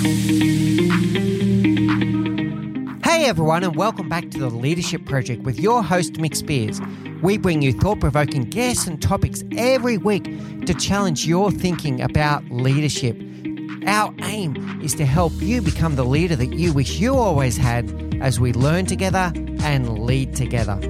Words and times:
Hey 0.00 0.06
everyone, 3.26 3.62
and 3.64 3.76
welcome 3.76 4.08
back 4.08 4.30
to 4.30 4.38
the 4.38 4.48
Leadership 4.48 5.04
Project 5.04 5.42
with 5.42 5.60
your 5.60 5.82
host, 5.82 6.14
Mick 6.14 6.34
Spiers. 6.34 6.80
We 7.20 7.36
bring 7.36 7.60
you 7.60 7.74
thought 7.74 8.00
provoking 8.00 8.44
guests 8.44 8.86
and 8.86 9.02
topics 9.02 9.44
every 9.58 9.98
week 9.98 10.24
to 10.64 10.72
challenge 10.72 11.26
your 11.26 11.50
thinking 11.50 12.00
about 12.00 12.42
leadership. 12.50 13.14
Our 13.86 14.14
aim 14.22 14.80
is 14.82 14.94
to 14.94 15.04
help 15.04 15.34
you 15.36 15.60
become 15.60 15.96
the 15.96 16.06
leader 16.06 16.36
that 16.36 16.54
you 16.54 16.72
wish 16.72 16.98
you 16.98 17.16
always 17.16 17.58
had 17.58 18.16
as 18.22 18.40
we 18.40 18.54
learn 18.54 18.86
together 18.86 19.34
and 19.36 19.98
lead 19.98 20.34
together. 20.34 20.80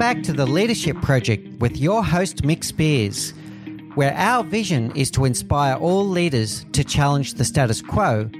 Back 0.00 0.22
to 0.22 0.32
the 0.32 0.46
Leadership 0.46 0.96
Project 1.02 1.60
with 1.60 1.76
your 1.76 2.02
host, 2.02 2.38
Mick 2.38 2.64
Spiers, 2.64 3.34
where 3.96 4.14
our 4.14 4.42
vision 4.42 4.96
is 4.96 5.10
to 5.10 5.26
inspire 5.26 5.74
all 5.76 6.08
leaders 6.08 6.64
to 6.72 6.82
challenge 6.82 7.34
the 7.34 7.44
status 7.44 7.82
quo, 7.82 8.30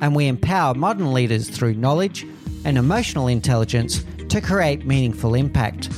and 0.00 0.14
we 0.14 0.28
empower 0.28 0.74
modern 0.74 1.12
leaders 1.12 1.50
through 1.50 1.74
knowledge 1.74 2.24
and 2.64 2.78
emotional 2.78 3.26
intelligence 3.26 4.04
to 4.28 4.40
create 4.40 4.86
meaningful 4.86 5.34
impact. 5.34 5.90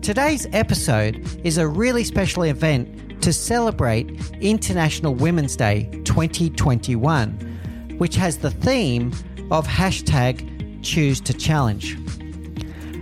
Today's 0.00 0.46
episode 0.54 1.22
is 1.44 1.58
a 1.58 1.68
really 1.68 2.02
special 2.02 2.44
event 2.44 3.20
to 3.22 3.34
celebrate 3.34 4.08
International 4.40 5.14
Women's 5.14 5.54
Day 5.54 5.90
2021, 6.04 7.96
which 7.98 8.16
has 8.16 8.38
the 8.38 8.52
theme 8.52 9.12
of 9.50 9.66
hashtag 9.66 10.82
choose 10.82 11.20
to 11.20 11.34
challenge. 11.34 11.94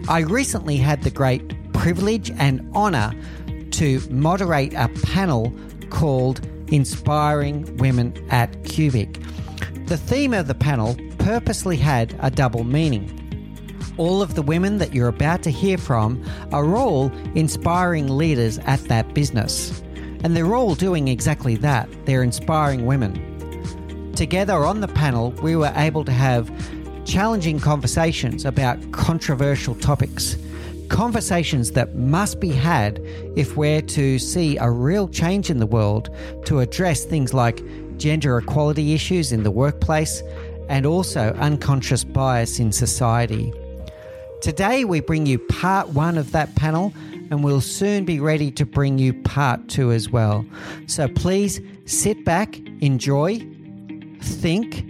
I 0.07 0.21
recently 0.21 0.77
had 0.77 1.03
the 1.03 1.11
great 1.11 1.73
privilege 1.73 2.31
and 2.33 2.71
honour 2.75 3.15
to 3.71 4.01
moderate 4.11 4.75
a 4.75 4.89
panel 5.03 5.51
called 5.89 6.47
Inspiring 6.69 7.75
Women 7.79 8.15
at 8.31 8.65
Cubic. 8.65 9.19
The 9.87 9.97
theme 9.97 10.35
of 10.35 10.47
the 10.47 10.55
panel 10.55 10.95
purposely 11.19 11.79
had 11.79 12.15
a 12.21 12.31
double 12.31 12.65
meaning. 12.65 13.11
All 13.97 14.21
of 14.21 14.35
the 14.35 14.43
women 14.43 14.77
that 14.77 14.93
you're 14.93 15.09
about 15.09 15.43
to 15.45 15.51
hear 15.51 15.79
from 15.79 16.23
are 16.53 16.77
all 16.77 17.11
inspiring 17.35 18.09
leaders 18.19 18.59
at 18.59 18.81
that 18.85 19.15
business. 19.15 19.83
And 20.23 20.37
they're 20.37 20.55
all 20.55 20.75
doing 20.75 21.09
exactly 21.09 21.57
that. 21.57 21.89
They're 22.05 22.23
inspiring 22.23 22.85
women. 22.85 24.13
Together 24.15 24.65
on 24.67 24.81
the 24.81 24.89
panel, 24.89 25.31
we 25.43 25.57
were 25.57 25.73
able 25.75 26.05
to 26.05 26.13
have 26.13 26.51
challenging 27.05 27.61
conversations 27.61 28.45
about 28.45 28.93
controversial 28.93 29.75
topics. 29.75 30.37
Conversations 30.89 31.73
that 31.73 31.95
must 31.95 32.41
be 32.41 32.51
had 32.51 33.01
if 33.37 33.57
we're 33.57 33.83
to 33.83 34.19
see 34.19 34.57
a 34.59 34.71
real 34.71 35.09
change 35.09 35.51
in 35.51 35.59
the 35.59 35.67
world 35.67 36.09
to 36.47 36.61
address 36.61 37.05
things 37.05 37.35
like 37.35 37.63
gender 37.99 38.39
equality 38.39 38.95
issues 38.95 39.33
in 39.33 39.43
the 39.43 39.51
workplace 39.51 40.23
and 40.69 40.87
also 40.87 41.33
unconscious 41.35 42.05
bias 42.05 42.59
in 42.59 42.73
society. 42.73 43.53
Today, 44.41 44.85
we 44.85 45.01
bring 45.01 45.27
you 45.27 45.39
part 45.39 45.91
one 45.91 46.19
of 46.19 46.33
that 46.33 46.55
panel, 46.55 46.93
and 47.31 47.43
we'll 47.43 47.63
soon 47.63 48.05
be 48.05 48.21
ready 48.21 48.51
to 48.53 48.67
bring 48.67 48.99
you 48.99 49.15
part 49.15 49.69
two 49.69 49.91
as 49.91 50.11
well. 50.11 50.45
So 50.87 51.09
please 51.09 51.61
sit 51.87 52.25
back, 52.25 52.59
enjoy, 52.81 53.47
think, 54.21 54.85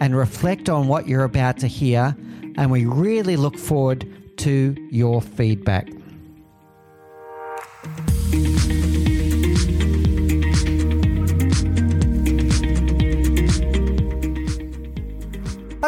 and 0.00 0.16
reflect 0.16 0.68
on 0.68 0.88
what 0.88 1.08
you're 1.08 1.24
about 1.24 1.58
to 1.58 1.66
hear. 1.66 2.16
And 2.56 2.70
we 2.70 2.84
really 2.86 3.36
look 3.36 3.58
forward 3.58 4.06
to 4.38 4.76
your 4.90 5.20
feedback. 5.22 5.88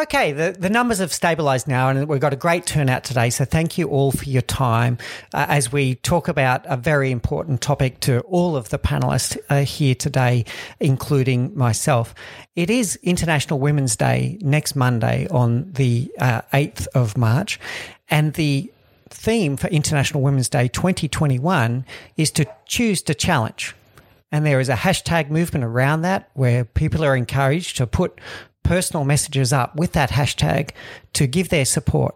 Okay, 0.07 0.31
the, 0.31 0.55
the 0.57 0.69
numbers 0.69 0.99
have 0.99 1.11
stabilized 1.11 1.67
now, 1.67 1.89
and 1.89 2.07
we've 2.07 2.21
got 2.21 2.31
a 2.31 2.37
great 2.37 2.65
turnout 2.65 3.03
today. 3.03 3.29
So, 3.29 3.43
thank 3.43 3.77
you 3.77 3.89
all 3.89 4.13
for 4.13 4.23
your 4.23 4.41
time 4.41 4.97
uh, 5.33 5.47
as 5.49 5.69
we 5.69 5.95
talk 5.95 6.29
about 6.29 6.65
a 6.65 6.77
very 6.77 7.11
important 7.11 7.59
topic 7.59 7.99
to 8.01 8.21
all 8.21 8.55
of 8.55 8.69
the 8.69 8.79
panelists 8.79 9.37
uh, 9.49 9.65
here 9.65 9.95
today, 9.95 10.45
including 10.79 11.57
myself. 11.57 12.15
It 12.55 12.69
is 12.69 12.97
International 13.03 13.59
Women's 13.59 13.97
Day 13.97 14.37
next 14.39 14.77
Monday 14.77 15.27
on 15.29 15.73
the 15.73 16.09
uh, 16.19 16.41
8th 16.53 16.87
of 16.95 17.17
March, 17.17 17.59
and 18.09 18.33
the 18.35 18.71
theme 19.09 19.57
for 19.57 19.67
International 19.67 20.23
Women's 20.23 20.47
Day 20.47 20.69
2021 20.69 21.83
is 22.15 22.31
to 22.31 22.45
choose 22.65 23.01
to 23.01 23.13
challenge. 23.13 23.75
And 24.31 24.45
there 24.45 24.61
is 24.61 24.69
a 24.69 24.75
hashtag 24.75 25.29
movement 25.29 25.65
around 25.65 26.03
that 26.03 26.29
where 26.33 26.63
people 26.63 27.03
are 27.03 27.15
encouraged 27.15 27.75
to 27.77 27.87
put 27.87 28.19
personal 28.67 29.05
messages 29.05 29.53
up 29.53 29.75
with 29.77 29.93
that 29.93 30.09
hashtag 30.09 30.71
to 31.13 31.25
give 31.25 31.47
their 31.49 31.63
support 31.63 32.15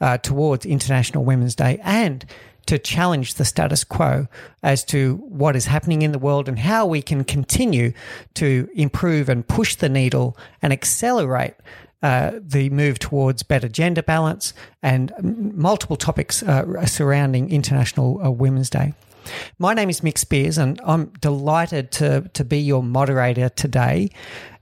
uh, 0.00 0.18
towards 0.18 0.66
International 0.66 1.24
Women's 1.24 1.54
Day 1.54 1.78
and 1.84 2.26
to 2.66 2.78
challenge 2.78 3.34
the 3.34 3.44
status 3.44 3.84
quo 3.84 4.26
as 4.62 4.84
to 4.84 5.16
what 5.28 5.54
is 5.54 5.66
happening 5.66 6.02
in 6.02 6.12
the 6.12 6.18
world 6.18 6.48
and 6.48 6.58
how 6.58 6.84
we 6.84 7.00
can 7.00 7.22
continue 7.22 7.92
to 8.34 8.68
improve 8.74 9.28
and 9.28 9.46
push 9.46 9.76
the 9.76 9.88
needle 9.88 10.36
and 10.62 10.72
accelerate 10.72 11.54
uh, 12.02 12.32
the 12.40 12.70
move 12.70 12.98
towards 12.98 13.42
better 13.42 13.68
gender 13.68 14.02
balance 14.02 14.52
and 14.82 15.12
multiple 15.54 15.96
topics 15.96 16.42
uh, 16.42 16.84
surrounding 16.86 17.50
International 17.50 18.20
uh, 18.20 18.30
Women's 18.30 18.68
Day. 18.68 18.94
My 19.58 19.72
name 19.74 19.88
is 19.88 20.00
Mick 20.00 20.18
Spiers, 20.18 20.58
and 20.58 20.80
I'm 20.84 21.06
delighted 21.20 21.90
to, 21.92 22.28
to 22.34 22.44
be 22.44 22.58
your 22.58 22.82
moderator 22.82 23.48
today. 23.48 24.10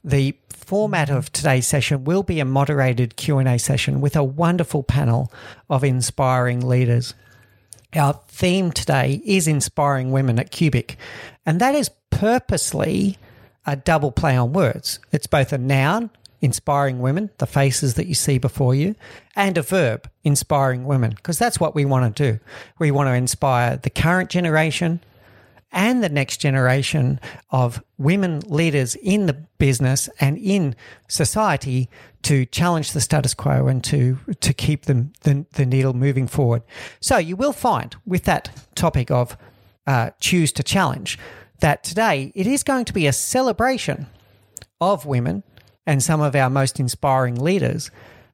The 0.04 0.37
format 0.65 1.11
of 1.11 1.31
today's 1.33 1.67
session 1.67 2.05
will 2.05 2.23
be 2.23 2.41
a 2.41 2.45
moderated 2.45 3.17
Q&A 3.17 3.59
session 3.59 4.00
with 4.00 4.17
a 4.17 4.25
wonderful 4.25 4.83
panel 4.83 5.33
of 5.69 5.84
inspiring 5.84 6.67
leaders. 6.67 7.15
Our 7.95 8.21
theme 8.28 8.73
today 8.73 9.21
is 9.25 9.47
inspiring 9.47 10.12
women 10.12 10.39
at 10.39 10.50
Cubic, 10.50 10.97
and 11.45 11.61
that 11.61 11.75
is 11.75 11.91
purposely 12.11 13.19
a 13.67 13.77
double 13.77 14.12
play 14.12 14.37
on 14.37 14.53
words. 14.53 14.99
It's 15.11 15.27
both 15.27 15.53
a 15.53 15.59
noun, 15.59 16.11
inspiring 16.41 17.00
women, 17.00 17.31
the 17.39 17.47
faces 17.47 17.94
that 17.94 18.06
you 18.06 18.15
see 18.15 18.39
before 18.39 18.75
you, 18.75 18.94
and 19.37 19.59
a 19.59 19.62
verb, 19.62 20.09
inspiring 20.25 20.84
women, 20.87 21.11
because 21.11 21.39
that's 21.39 21.61
what 21.61 21.75
we 21.75 21.84
want 21.84 22.17
to 22.17 22.33
do. 22.33 22.41
We 22.79 22.91
want 22.91 23.09
to 23.09 23.15
inspire 23.15 23.77
the 23.77 23.91
current 23.91 24.31
generation 24.31 25.00
and 25.72 26.03
the 26.03 26.09
next 26.09 26.37
generation 26.37 27.19
of 27.50 27.83
women 27.99 28.41
leaders 28.47 28.94
in 28.97 29.27
the 29.27 29.33
business 29.59 30.09
and 30.21 30.37
in 30.38 30.77
society 31.09 31.88
to 32.22 32.44
challenge 32.47 32.93
the 32.93 33.00
status 33.00 33.34
quo 33.34 33.66
and 33.66 33.82
to 33.82 34.19
to 34.41 34.53
keep 34.53 34.84
them 34.84 35.12
the, 35.22 35.44
the 35.55 35.66
needle 35.66 35.94
moving 35.94 36.27
forward. 36.27 36.62
So 37.00 37.16
you 37.16 37.37
will 37.37 37.53
find 37.53 37.97
with 38.06 38.25
that 38.25 38.50
topic 38.75 39.11
of 39.11 39.37
uh, 39.87 40.11
choose 40.21 40.53
to 40.53 40.62
challenge 40.62 41.19
that 41.61 41.82
today 41.82 42.32
it 42.34 42.47
is 42.47 42.62
going 42.62 42.84
to 42.84 42.93
be 42.93 43.06
a 43.06 43.12
celebration 43.12 44.06
of 44.81 45.06
women 45.06 45.43
and 45.87 46.03
some 46.03 46.21
of 46.21 46.37
our 46.37 46.50
most 46.50 46.78
inspiring 46.78 47.37
leaders, 47.37 47.91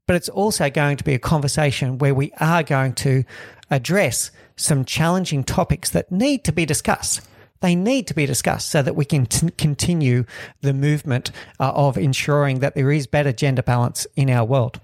but 0.07 0.17
it's 0.17 0.29
also 0.29 0.69
going 0.69 0.97
to 0.97 1.05
be 1.05 1.15
a 1.15 1.19
conversation 1.19 1.99
where 1.99 2.15
we 2.15 2.33
are 2.41 2.63
going 2.63 2.93
to 2.95 3.25
address 3.71 4.31
some 4.59 4.85
challenging 4.85 5.45
topics 5.45 5.91
that 5.91 6.13
need 6.13 6.45
to 6.45 6.53
be 6.53 6.67
discussed. 6.67 7.21
They 7.61 7.75
need 7.75 8.07
to 8.07 8.15
be 8.15 8.27
discussed 8.27 8.71
so 8.71 8.83
that 8.83 8.95
we 8.95 9.05
can 9.05 9.27
t- 9.27 9.51
continue 9.57 10.25
the 10.61 10.73
movement 10.73 11.31
uh, 11.59 11.73
of 11.73 11.99
ensuring 11.99 12.61
that 12.61 12.75
there 12.75 12.93
is 12.93 13.07
better 13.07 13.33
gender 13.33 13.63
balance 13.63 14.07
in 14.15 14.31
our 14.31 14.45
world. 14.45 14.81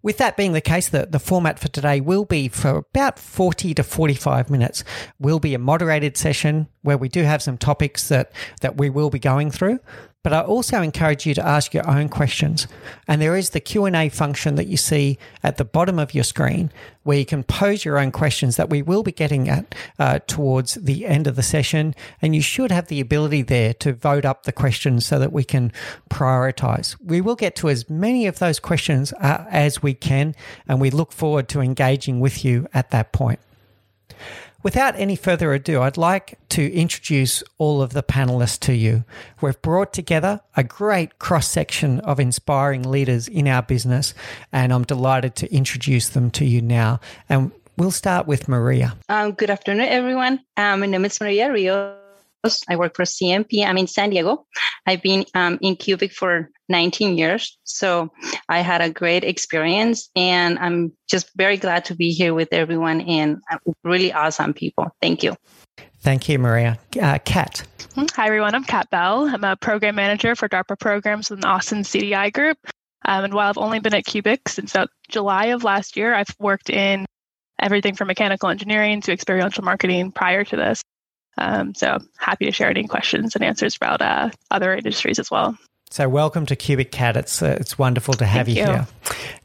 With 0.00 0.18
that 0.18 0.36
being 0.36 0.52
the 0.52 0.60
case, 0.60 0.88
the, 0.88 1.06
the 1.06 1.18
format 1.18 1.58
for 1.58 1.66
today 1.68 2.00
will 2.00 2.24
be 2.24 2.48
for 2.48 2.76
about 2.76 3.18
40 3.18 3.74
to 3.74 3.82
45 3.82 4.48
minutes. 4.48 4.84
Will 5.18 5.40
be 5.40 5.54
a 5.54 5.58
moderated 5.58 6.16
session 6.16 6.68
where 6.82 6.96
we 6.96 7.08
do 7.08 7.24
have 7.24 7.42
some 7.42 7.58
topics 7.58 8.08
that, 8.08 8.30
that 8.60 8.76
we 8.76 8.90
will 8.90 9.10
be 9.10 9.18
going 9.18 9.50
through. 9.50 9.80
But 10.24 10.32
I 10.32 10.40
also 10.40 10.82
encourage 10.82 11.26
you 11.26 11.34
to 11.34 11.46
ask 11.46 11.72
your 11.72 11.88
own 11.88 12.08
questions. 12.08 12.66
And 13.06 13.22
there 13.22 13.36
is 13.36 13.50
the 13.50 13.60
Q&A 13.60 14.08
function 14.08 14.56
that 14.56 14.66
you 14.66 14.76
see 14.76 15.16
at 15.44 15.58
the 15.58 15.64
bottom 15.64 15.98
of 15.98 16.12
your 16.12 16.24
screen 16.24 16.72
where 17.04 17.18
you 17.18 17.24
can 17.24 17.44
pose 17.44 17.84
your 17.84 17.98
own 17.98 18.10
questions 18.10 18.56
that 18.56 18.68
we 18.68 18.82
will 18.82 19.04
be 19.04 19.12
getting 19.12 19.48
at 19.48 19.74
uh, 19.98 20.18
towards 20.26 20.74
the 20.74 21.06
end 21.06 21.28
of 21.28 21.36
the 21.36 21.42
session. 21.42 21.94
And 22.20 22.34
you 22.34 22.42
should 22.42 22.72
have 22.72 22.88
the 22.88 23.00
ability 23.00 23.42
there 23.42 23.72
to 23.74 23.92
vote 23.92 24.24
up 24.24 24.42
the 24.42 24.52
questions 24.52 25.06
so 25.06 25.20
that 25.20 25.32
we 25.32 25.44
can 25.44 25.72
prioritize. 26.10 26.96
We 27.00 27.20
will 27.20 27.36
get 27.36 27.54
to 27.56 27.68
as 27.68 27.88
many 27.88 28.26
of 28.26 28.40
those 28.40 28.58
questions 28.58 29.12
uh, 29.14 29.44
as 29.48 29.82
we 29.82 29.94
can, 29.94 30.34
and 30.66 30.80
we 30.80 30.90
look 30.90 31.12
forward 31.12 31.48
to 31.50 31.60
engaging 31.60 32.18
with 32.18 32.44
you 32.44 32.66
at 32.74 32.90
that 32.90 33.12
point. 33.12 33.38
Without 34.62 34.94
any 34.96 35.16
further 35.16 35.52
ado, 35.52 35.82
I'd 35.82 35.96
like 35.96 36.38
to 36.50 36.72
introduce 36.72 37.42
all 37.58 37.82
of 37.82 37.92
the 37.92 38.02
panelists 38.02 38.58
to 38.60 38.74
you. 38.74 39.04
We've 39.40 39.60
brought 39.62 39.92
together 39.92 40.40
a 40.56 40.64
great 40.64 41.18
cross 41.18 41.48
section 41.48 42.00
of 42.00 42.18
inspiring 42.20 42.82
leaders 42.82 43.28
in 43.28 43.46
our 43.48 43.62
business, 43.62 44.14
and 44.52 44.72
I'm 44.72 44.84
delighted 44.84 45.36
to 45.36 45.54
introduce 45.54 46.08
them 46.08 46.30
to 46.32 46.44
you 46.44 46.60
now. 46.60 47.00
And 47.28 47.52
we'll 47.76 47.90
start 47.90 48.26
with 48.26 48.48
Maria. 48.48 48.96
Um, 49.08 49.32
good 49.32 49.50
afternoon, 49.50 49.88
everyone. 49.88 50.40
Um, 50.56 50.80
my 50.80 50.86
name 50.86 51.04
is 51.04 51.20
Maria 51.20 51.52
Rios. 51.52 51.97
I 52.68 52.76
work 52.76 52.94
for 52.94 53.04
CMP. 53.04 53.64
I'm 53.64 53.78
in 53.78 53.86
San 53.86 54.10
Diego. 54.10 54.46
I've 54.86 55.02
been 55.02 55.24
um, 55.34 55.58
in 55.60 55.76
Cubic 55.76 56.12
for 56.12 56.50
19 56.68 57.18
years. 57.18 57.58
So 57.64 58.12
I 58.48 58.60
had 58.60 58.80
a 58.80 58.90
great 58.90 59.24
experience 59.24 60.10
and 60.14 60.58
I'm 60.58 60.92
just 61.10 61.30
very 61.36 61.56
glad 61.56 61.84
to 61.86 61.96
be 61.96 62.12
here 62.12 62.34
with 62.34 62.52
everyone 62.52 63.00
and 63.02 63.38
uh, 63.50 63.58
really 63.84 64.12
awesome 64.12 64.54
people. 64.54 64.86
Thank 65.00 65.22
you. 65.22 65.34
Thank 66.00 66.28
you, 66.28 66.38
Maria. 66.38 66.78
Uh, 67.00 67.18
Kat. 67.24 67.66
Hi, 67.96 68.26
everyone. 68.26 68.54
I'm 68.54 68.64
Kat 68.64 68.88
Bell. 68.90 69.28
I'm 69.28 69.42
a 69.42 69.56
program 69.56 69.96
manager 69.96 70.36
for 70.36 70.48
DARPA 70.48 70.78
programs 70.78 71.30
within 71.30 71.44
Austin 71.44 71.82
CDI 71.82 72.32
Group. 72.32 72.58
Um, 73.04 73.24
and 73.24 73.34
while 73.34 73.48
I've 73.48 73.58
only 73.58 73.80
been 73.80 73.94
at 73.94 74.04
Cubic 74.04 74.48
since 74.48 74.74
about 74.74 74.90
July 75.08 75.46
of 75.46 75.64
last 75.64 75.96
year, 75.96 76.14
I've 76.14 76.34
worked 76.38 76.70
in 76.70 77.06
everything 77.58 77.94
from 77.94 78.06
mechanical 78.06 78.48
engineering 78.48 79.00
to 79.00 79.12
experiential 79.12 79.64
marketing 79.64 80.12
prior 80.12 80.44
to 80.44 80.56
this. 80.56 80.82
Um, 81.38 81.74
so 81.74 81.98
happy 82.18 82.46
to 82.46 82.52
share 82.52 82.68
any 82.68 82.86
questions 82.86 83.34
and 83.34 83.44
answers 83.44 83.76
about 83.76 84.02
uh, 84.02 84.30
other 84.50 84.74
industries 84.74 85.18
as 85.18 85.30
well. 85.30 85.56
So 85.90 86.08
welcome 86.08 86.44
to 86.46 86.56
Cubic 86.56 86.92
Kat. 86.92 87.16
It's 87.16 87.40
uh, 87.40 87.56
it's 87.58 87.78
wonderful 87.78 88.14
to 88.14 88.26
have 88.26 88.48
you, 88.48 88.56
you, 88.56 88.66
here, 88.66 88.86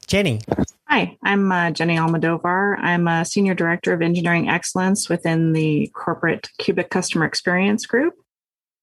Genny. 0.08 0.44
Hi, 0.88 1.18
I'm 1.24 1.52
uh, 1.52 1.72
Genny 1.72 1.98
Almodovar. 1.98 2.78
I'm 2.80 3.08
a 3.08 3.24
senior 3.24 3.54
director 3.54 3.94
of 3.94 4.02
engineering 4.02 4.50
excellence 4.50 5.10
within 5.10 5.54
the 5.54 5.90
corporate 5.94 6.50
Cubic 6.58 6.90
customer 6.90 7.26
experience 7.26 7.86
group. 7.86 8.14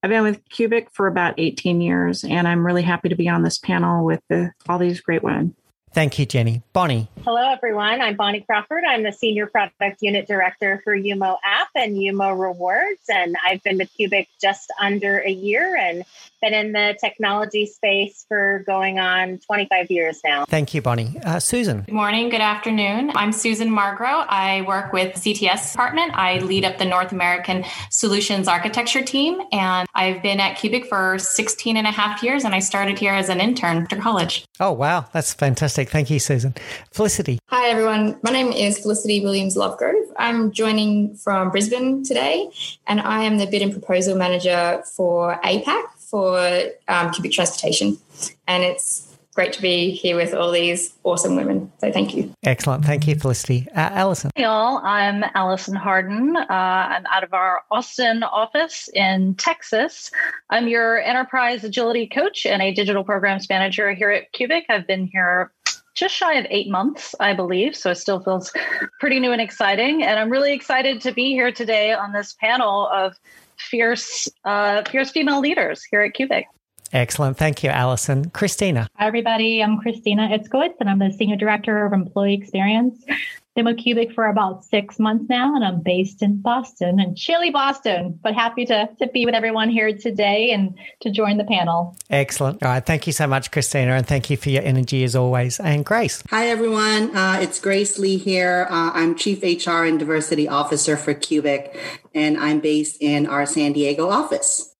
I've 0.03 0.09
been 0.09 0.23
with 0.23 0.41
Cubic 0.49 0.89
for 0.91 1.05
about 1.05 1.35
18 1.37 1.79
years, 1.79 2.23
and 2.23 2.47
I'm 2.47 2.65
really 2.65 2.81
happy 2.81 3.09
to 3.09 3.15
be 3.15 3.29
on 3.29 3.43
this 3.43 3.59
panel 3.59 4.03
with 4.03 4.21
the, 4.29 4.51
all 4.67 4.79
these 4.79 4.99
great 4.99 5.21
women. 5.21 5.55
Thank 5.93 6.17
you, 6.17 6.25
Genny. 6.25 6.63
Bonnie. 6.71 7.09
Hello, 7.25 7.51
everyone. 7.51 7.99
I'm 7.99 8.15
Bonnie 8.15 8.41
Crawford. 8.41 8.85
I'm 8.87 9.03
the 9.03 9.11
Senior 9.11 9.47
Product 9.47 10.01
Unit 10.01 10.25
Director 10.25 10.79
for 10.85 10.95
UMO 10.95 11.37
App 11.43 11.67
and 11.75 11.97
UMO 11.97 12.31
Rewards. 12.39 13.01
And 13.09 13.35
I've 13.45 13.61
been 13.61 13.77
with 13.77 13.91
Cubic 13.95 14.29
just 14.41 14.71
under 14.79 15.19
a 15.19 15.29
year 15.29 15.75
and 15.75 16.05
been 16.41 16.53
in 16.53 16.71
the 16.71 16.97
technology 16.99 17.65
space 17.65 18.25
for 18.27 18.63
going 18.65 18.99
on 18.99 19.37
25 19.39 19.91
years 19.91 20.19
now. 20.23 20.45
Thank 20.45 20.73
you, 20.73 20.81
Bonnie. 20.81 21.19
Uh, 21.23 21.39
Susan. 21.39 21.81
Good 21.81 21.93
morning. 21.93 22.29
Good 22.29 22.41
afternoon. 22.41 23.11
I'm 23.15 23.31
Susan 23.31 23.69
Margro. 23.69 24.25
I 24.27 24.63
work 24.63 24.91
with 24.91 25.15
CTS 25.15 25.71
department. 25.71 26.13
I 26.15 26.39
lead 26.39 26.65
up 26.65 26.79
the 26.79 26.85
North 26.85 27.11
American 27.11 27.63
Solutions 27.91 28.47
Architecture 28.47 29.03
team. 29.03 29.39
And 29.51 29.87
I've 29.93 30.23
been 30.23 30.39
at 30.39 30.57
Cubic 30.57 30.87
for 30.87 31.19
16 31.19 31.77
and 31.77 31.85
a 31.85 31.91
half 31.91 32.23
years. 32.23 32.43
And 32.43 32.55
I 32.55 32.59
started 32.59 32.97
here 32.97 33.13
as 33.13 33.29
an 33.29 33.39
intern 33.39 33.83
after 33.83 33.97
college. 33.97 34.45
Oh, 34.59 34.71
wow. 34.71 35.05
That's 35.13 35.33
fantastic. 35.33 35.89
Thank 35.89 36.09
you, 36.09 36.19
Susan. 36.19 36.55
Felicity. 36.91 37.39
Hi, 37.47 37.69
everyone. 37.69 38.17
My 38.23 38.31
name 38.31 38.51
is 38.51 38.79
Felicity 38.79 39.21
Williams 39.21 39.55
Lovegrove. 39.55 40.11
I'm 40.17 40.51
joining 40.51 41.15
from 41.15 41.51
Brisbane 41.51 42.03
today, 42.03 42.49
and 42.87 42.99
I 42.99 43.23
am 43.23 43.37
the 43.37 43.45
bid 43.45 43.61
and 43.61 43.71
proposal 43.71 44.15
manager 44.15 44.83
for 44.95 45.39
APAC 45.43 45.83
for 46.11 46.37
um, 46.89 47.11
Cubic 47.11 47.31
Transportation. 47.31 47.97
And 48.47 48.63
it's 48.63 49.07
great 49.33 49.53
to 49.53 49.61
be 49.61 49.91
here 49.91 50.17
with 50.17 50.33
all 50.33 50.51
these 50.51 50.93
awesome 51.03 51.37
women. 51.37 51.71
So 51.79 51.89
thank 51.91 52.13
you. 52.13 52.33
Excellent. 52.43 52.83
Thank 52.83 53.07
you, 53.07 53.15
Felicity. 53.15 53.65
Uh, 53.69 53.89
Allison. 53.93 54.29
Hey, 54.35 54.43
all. 54.43 54.79
I'm 54.83 55.23
Allison 55.33 55.73
Hardin. 55.73 56.35
Uh, 56.35 56.45
I'm 56.49 57.05
out 57.05 57.23
of 57.23 57.33
our 57.33 57.61
Austin 57.71 58.23
office 58.23 58.89
in 58.93 59.35
Texas. 59.35 60.11
I'm 60.49 60.67
your 60.67 61.01
enterprise 61.01 61.63
agility 61.63 62.07
coach 62.07 62.45
and 62.45 62.61
a 62.61 62.73
digital 62.73 63.05
programs 63.05 63.47
manager 63.49 63.93
here 63.93 64.11
at 64.11 64.33
Cubic. 64.33 64.65
I've 64.69 64.85
been 64.85 65.07
here 65.07 65.53
just 65.93 66.15
shy 66.15 66.33
of 66.33 66.45
eight 66.49 66.69
months, 66.69 67.15
I 67.19 67.33
believe. 67.33 67.75
So 67.75 67.91
it 67.91 67.95
still 67.95 68.19
feels 68.19 68.51
pretty 68.99 69.19
new 69.19 69.31
and 69.31 69.41
exciting. 69.41 70.03
And 70.03 70.19
I'm 70.19 70.29
really 70.29 70.53
excited 70.53 71.01
to 71.01 71.11
be 71.11 71.31
here 71.31 71.51
today 71.51 71.93
on 71.93 72.11
this 72.11 72.33
panel 72.33 72.87
of 72.87 73.17
fierce, 73.69 74.29
uh, 74.45 74.83
fierce 74.89 75.11
female 75.11 75.39
leaders 75.39 75.83
here 75.83 76.01
at 76.01 76.13
Cubic. 76.13 76.45
Excellent. 76.93 77.37
Thank 77.37 77.63
you, 77.63 77.69
Allison. 77.69 78.29
Christina. 78.31 78.87
Hi, 78.95 79.07
everybody. 79.07 79.63
I'm 79.63 79.79
Christina 79.79 80.27
Itzkovitz, 80.27 80.75
and 80.79 80.89
I'm 80.89 80.99
the 80.99 81.11
Senior 81.11 81.37
Director 81.37 81.85
of 81.85 81.93
Employee 81.93 82.33
Experience. 82.33 83.03
Been 83.53 83.65
with 83.65 83.79
Cubic 83.79 84.13
for 84.13 84.27
about 84.27 84.63
six 84.63 84.97
months 84.97 85.25
now, 85.27 85.53
and 85.53 85.65
I'm 85.65 85.81
based 85.81 86.23
in 86.23 86.41
Boston 86.41 87.01
and 87.01 87.17
chilly 87.17 87.49
Boston, 87.49 88.17
but 88.23 88.33
happy 88.33 88.65
to, 88.67 88.87
to 88.99 89.07
be 89.07 89.25
with 89.25 89.35
everyone 89.35 89.69
here 89.69 89.91
today 89.91 90.51
and 90.51 90.73
to 91.01 91.11
join 91.11 91.35
the 91.35 91.43
panel. 91.43 91.97
Excellent. 92.09 92.63
All 92.63 92.71
right. 92.71 92.85
Thank 92.85 93.07
you 93.07 93.13
so 93.13 93.27
much, 93.27 93.51
Christina, 93.51 93.91
and 93.91 94.07
thank 94.07 94.29
you 94.29 94.37
for 94.37 94.49
your 94.49 94.63
energy 94.63 95.03
as 95.03 95.17
always. 95.17 95.59
And 95.59 95.83
Grace. 95.83 96.23
Hi, 96.29 96.47
everyone. 96.47 97.13
Uh, 97.13 97.39
it's 97.41 97.59
Grace 97.59 97.99
Lee 97.99 98.17
here. 98.17 98.67
Uh, 98.69 98.91
I'm 98.93 99.15
Chief 99.15 99.43
HR 99.43 99.83
and 99.83 99.99
Diversity 99.99 100.47
Officer 100.47 100.95
for 100.95 101.13
Cubic, 101.13 101.77
and 102.15 102.37
I'm 102.37 102.61
based 102.61 103.01
in 103.01 103.27
our 103.27 103.45
San 103.45 103.73
Diego 103.73 104.09
office. 104.09 104.70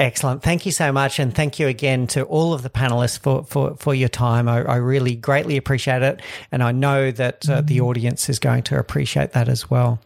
Excellent. 0.00 0.42
Thank 0.42 0.64
you 0.64 0.72
so 0.72 0.92
much. 0.92 1.18
And 1.18 1.34
thank 1.34 1.58
you 1.58 1.68
again 1.68 2.06
to 2.08 2.22
all 2.22 2.54
of 2.54 2.62
the 2.62 2.70
panelists 2.70 3.18
for, 3.18 3.44
for, 3.44 3.76
for 3.76 3.94
your 3.94 4.08
time. 4.08 4.48
I, 4.48 4.62
I 4.62 4.76
really 4.76 5.14
greatly 5.14 5.58
appreciate 5.58 6.00
it. 6.00 6.22
And 6.50 6.62
I 6.62 6.72
know 6.72 7.10
that 7.10 7.46
uh, 7.46 7.60
the 7.60 7.82
audience 7.82 8.30
is 8.30 8.38
going 8.38 8.62
to 8.62 8.78
appreciate 8.78 9.32
that 9.32 9.46
as 9.46 9.68
well. 9.68 10.00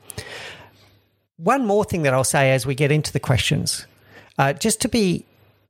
One 1.36 1.64
more 1.64 1.84
thing 1.84 2.02
that 2.02 2.12
I'll 2.12 2.24
say 2.24 2.50
as 2.50 2.66
we 2.66 2.74
get 2.74 2.90
into 2.90 3.12
the 3.12 3.20
questions, 3.20 3.86
uh, 4.36 4.54
just 4.54 4.80
to 4.80 4.88
be 4.88 5.26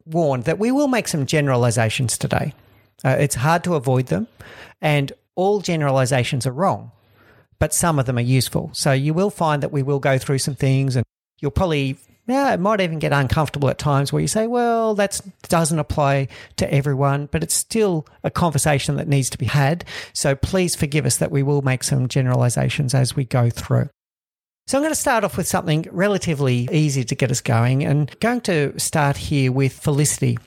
warned 0.06 0.44
that 0.44 0.58
we 0.58 0.72
will 0.72 0.88
make 0.88 1.06
some 1.06 1.26
generalizations 1.26 2.16
today. 2.16 2.54
Uh, 3.04 3.16
it's 3.18 3.34
hard 3.34 3.62
to 3.64 3.74
avoid 3.74 4.06
them, 4.06 4.26
and 4.80 5.12
all 5.34 5.60
generalizations 5.60 6.46
are 6.46 6.52
wrong, 6.52 6.92
but 7.58 7.74
some 7.74 7.98
of 7.98 8.06
them 8.06 8.16
are 8.16 8.22
useful. 8.22 8.70
So 8.72 8.92
you 8.92 9.12
will 9.12 9.28
find 9.28 9.62
that 9.62 9.72
we 9.72 9.82
will 9.82 9.98
go 9.98 10.16
through 10.16 10.38
some 10.38 10.54
things 10.54 10.96
and 10.96 11.04
you'll 11.40 11.50
probably 11.50 11.98
yeah, 12.26 12.54
it 12.54 12.60
might 12.60 12.80
even 12.80 12.98
get 12.98 13.12
uncomfortable 13.12 13.68
at 13.68 13.78
times 13.78 14.12
where 14.12 14.22
you 14.22 14.28
say, 14.28 14.46
well, 14.46 14.94
that 14.94 15.20
doesn't 15.48 15.78
apply 15.78 16.28
to 16.56 16.72
everyone, 16.72 17.28
but 17.30 17.42
it's 17.42 17.54
still 17.54 18.06
a 18.22 18.30
conversation 18.30 18.96
that 18.96 19.08
needs 19.08 19.28
to 19.30 19.38
be 19.38 19.46
had. 19.46 19.84
So 20.14 20.34
please 20.34 20.74
forgive 20.74 21.04
us 21.04 21.18
that 21.18 21.30
we 21.30 21.42
will 21.42 21.62
make 21.62 21.84
some 21.84 22.08
generalizations 22.08 22.94
as 22.94 23.14
we 23.14 23.24
go 23.24 23.50
through. 23.50 23.90
So 24.66 24.78
I'm 24.78 24.82
going 24.82 24.92
to 24.92 24.98
start 25.00 25.24
off 25.24 25.36
with 25.36 25.46
something 25.46 25.86
relatively 25.90 26.66
easy 26.72 27.04
to 27.04 27.14
get 27.14 27.30
us 27.30 27.42
going 27.42 27.84
and 27.84 28.18
going 28.20 28.40
to 28.42 28.78
start 28.80 29.18
here 29.18 29.52
with 29.52 29.74
Felicity. 29.74 30.38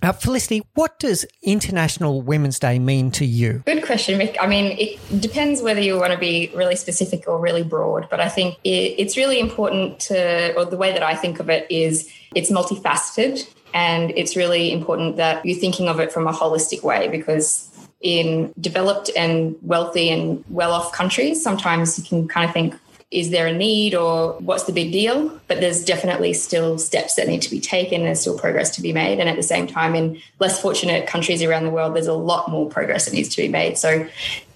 Uh, 0.00 0.12
Felicity, 0.12 0.62
what 0.74 0.98
does 1.00 1.26
International 1.42 2.22
Women's 2.22 2.58
Day 2.58 2.78
mean 2.78 3.10
to 3.12 3.24
you? 3.24 3.62
Good 3.66 3.84
question, 3.84 4.18
Mick. 4.20 4.36
I 4.40 4.46
mean, 4.46 4.76
it 4.78 5.20
depends 5.20 5.60
whether 5.60 5.80
you 5.80 5.98
want 5.98 6.12
to 6.12 6.18
be 6.18 6.52
really 6.54 6.76
specific 6.76 7.26
or 7.26 7.38
really 7.38 7.64
broad, 7.64 8.08
but 8.08 8.20
I 8.20 8.28
think 8.28 8.58
it, 8.62 8.94
it's 8.96 9.16
really 9.16 9.40
important 9.40 9.98
to, 10.00 10.54
or 10.54 10.64
the 10.64 10.76
way 10.76 10.92
that 10.92 11.02
I 11.02 11.16
think 11.16 11.40
of 11.40 11.50
it 11.50 11.66
is 11.68 12.08
it's 12.34 12.50
multifaceted 12.50 13.48
and 13.74 14.12
it's 14.12 14.36
really 14.36 14.72
important 14.72 15.16
that 15.16 15.44
you're 15.44 15.58
thinking 15.58 15.88
of 15.88 15.98
it 15.98 16.12
from 16.12 16.26
a 16.26 16.32
holistic 16.32 16.82
way 16.82 17.08
because 17.08 17.68
in 18.00 18.54
developed 18.60 19.10
and 19.16 19.56
wealthy 19.62 20.10
and 20.10 20.44
well 20.48 20.72
off 20.72 20.92
countries, 20.92 21.42
sometimes 21.42 21.98
you 21.98 22.04
can 22.04 22.28
kind 22.28 22.46
of 22.48 22.52
think, 22.52 22.74
is 23.10 23.30
there 23.30 23.46
a 23.46 23.52
need 23.52 23.94
or 23.94 24.34
what's 24.40 24.64
the 24.64 24.72
big 24.72 24.92
deal? 24.92 25.40
But 25.48 25.60
there's 25.60 25.82
definitely 25.82 26.34
still 26.34 26.78
steps 26.78 27.14
that 27.14 27.26
need 27.26 27.40
to 27.42 27.50
be 27.50 27.60
taken 27.60 28.00
and 28.00 28.06
there's 28.06 28.20
still 28.20 28.38
progress 28.38 28.74
to 28.76 28.82
be 28.82 28.92
made. 28.92 29.18
And 29.18 29.28
at 29.30 29.36
the 29.36 29.42
same 29.42 29.66
time, 29.66 29.94
in 29.94 30.20
less 30.38 30.60
fortunate 30.60 31.06
countries 31.06 31.42
around 31.42 31.64
the 31.64 31.70
world, 31.70 31.94
there's 31.94 32.06
a 32.06 32.12
lot 32.12 32.50
more 32.50 32.68
progress 32.68 33.06
that 33.06 33.14
needs 33.14 33.30
to 33.30 33.42
be 33.42 33.48
made. 33.48 33.78
So 33.78 34.06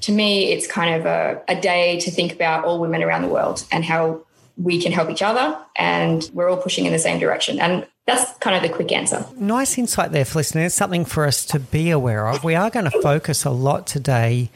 to 0.03 0.13
me, 0.13 0.53
it's 0.53 0.67
kind 0.67 0.95
of 0.95 1.07
a, 1.07 1.43
a 1.49 1.59
day 1.59 1.99
to 2.01 2.11
think 2.11 2.33
about 2.33 2.65
all 2.65 2.79
women 2.79 3.03
around 3.03 3.23
the 3.23 3.29
world 3.29 3.65
and 3.73 3.85
how 3.85 4.21
we 4.59 4.83
can 4.83 4.93
help 4.93 5.09
each 5.09 5.23
other 5.23 5.57
and 5.77 6.29
we're 6.35 6.51
all 6.51 6.59
pushing 6.59 6.85
in 6.85 6.93
the 6.93 6.99
same 6.99 7.19
direction. 7.19 7.59
And 7.59 7.87
that's 8.07 8.37
kind 8.39 8.55
of 8.55 8.63
the 8.63 8.75
quick 8.75 8.93
answer. 8.93 9.25
Nice 9.37 9.79
insight 9.79 10.13
there, 10.13 10.27
Felicity. 10.27 10.61
It's 10.61 10.75
something 10.75 11.07
for 11.07 11.25
us 11.25 11.47
to 11.47 11.59
be 11.59 11.91
aware 11.91 12.29
of. 12.29 12.45
We 12.45 12.55
are 12.55 12.69
going 12.69 12.91
to 12.91 13.01
focus 13.01 13.45
a 13.45 13.51
lot 13.51 13.87
today 13.87 14.51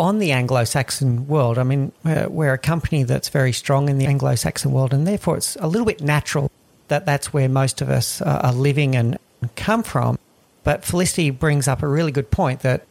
on 0.00 0.18
the 0.18 0.32
Anglo 0.32 0.64
Saxon 0.64 1.28
world. 1.28 1.58
I 1.58 1.62
mean, 1.62 1.92
we're 2.04 2.54
a 2.54 2.58
company 2.58 3.02
that's 3.02 3.28
very 3.28 3.52
strong 3.52 3.88
in 3.88 3.98
the 3.98 4.06
Anglo 4.06 4.34
Saxon 4.34 4.72
world, 4.72 4.94
and 4.94 5.06
therefore 5.06 5.36
it's 5.36 5.56
a 5.56 5.68
little 5.68 5.86
bit 5.86 6.00
natural 6.00 6.50
that 6.88 7.06
that's 7.06 7.32
where 7.32 7.48
most 7.48 7.82
of 7.82 7.90
us 7.90 8.20
are 8.22 8.52
living 8.52 8.96
and 8.96 9.18
come 9.56 9.82
from. 9.82 10.18
But 10.64 10.84
Felicity 10.84 11.30
brings 11.30 11.68
up 11.68 11.82
a 11.82 11.86
really 11.86 12.12
good 12.12 12.30
point 12.30 12.60
that 12.60 12.86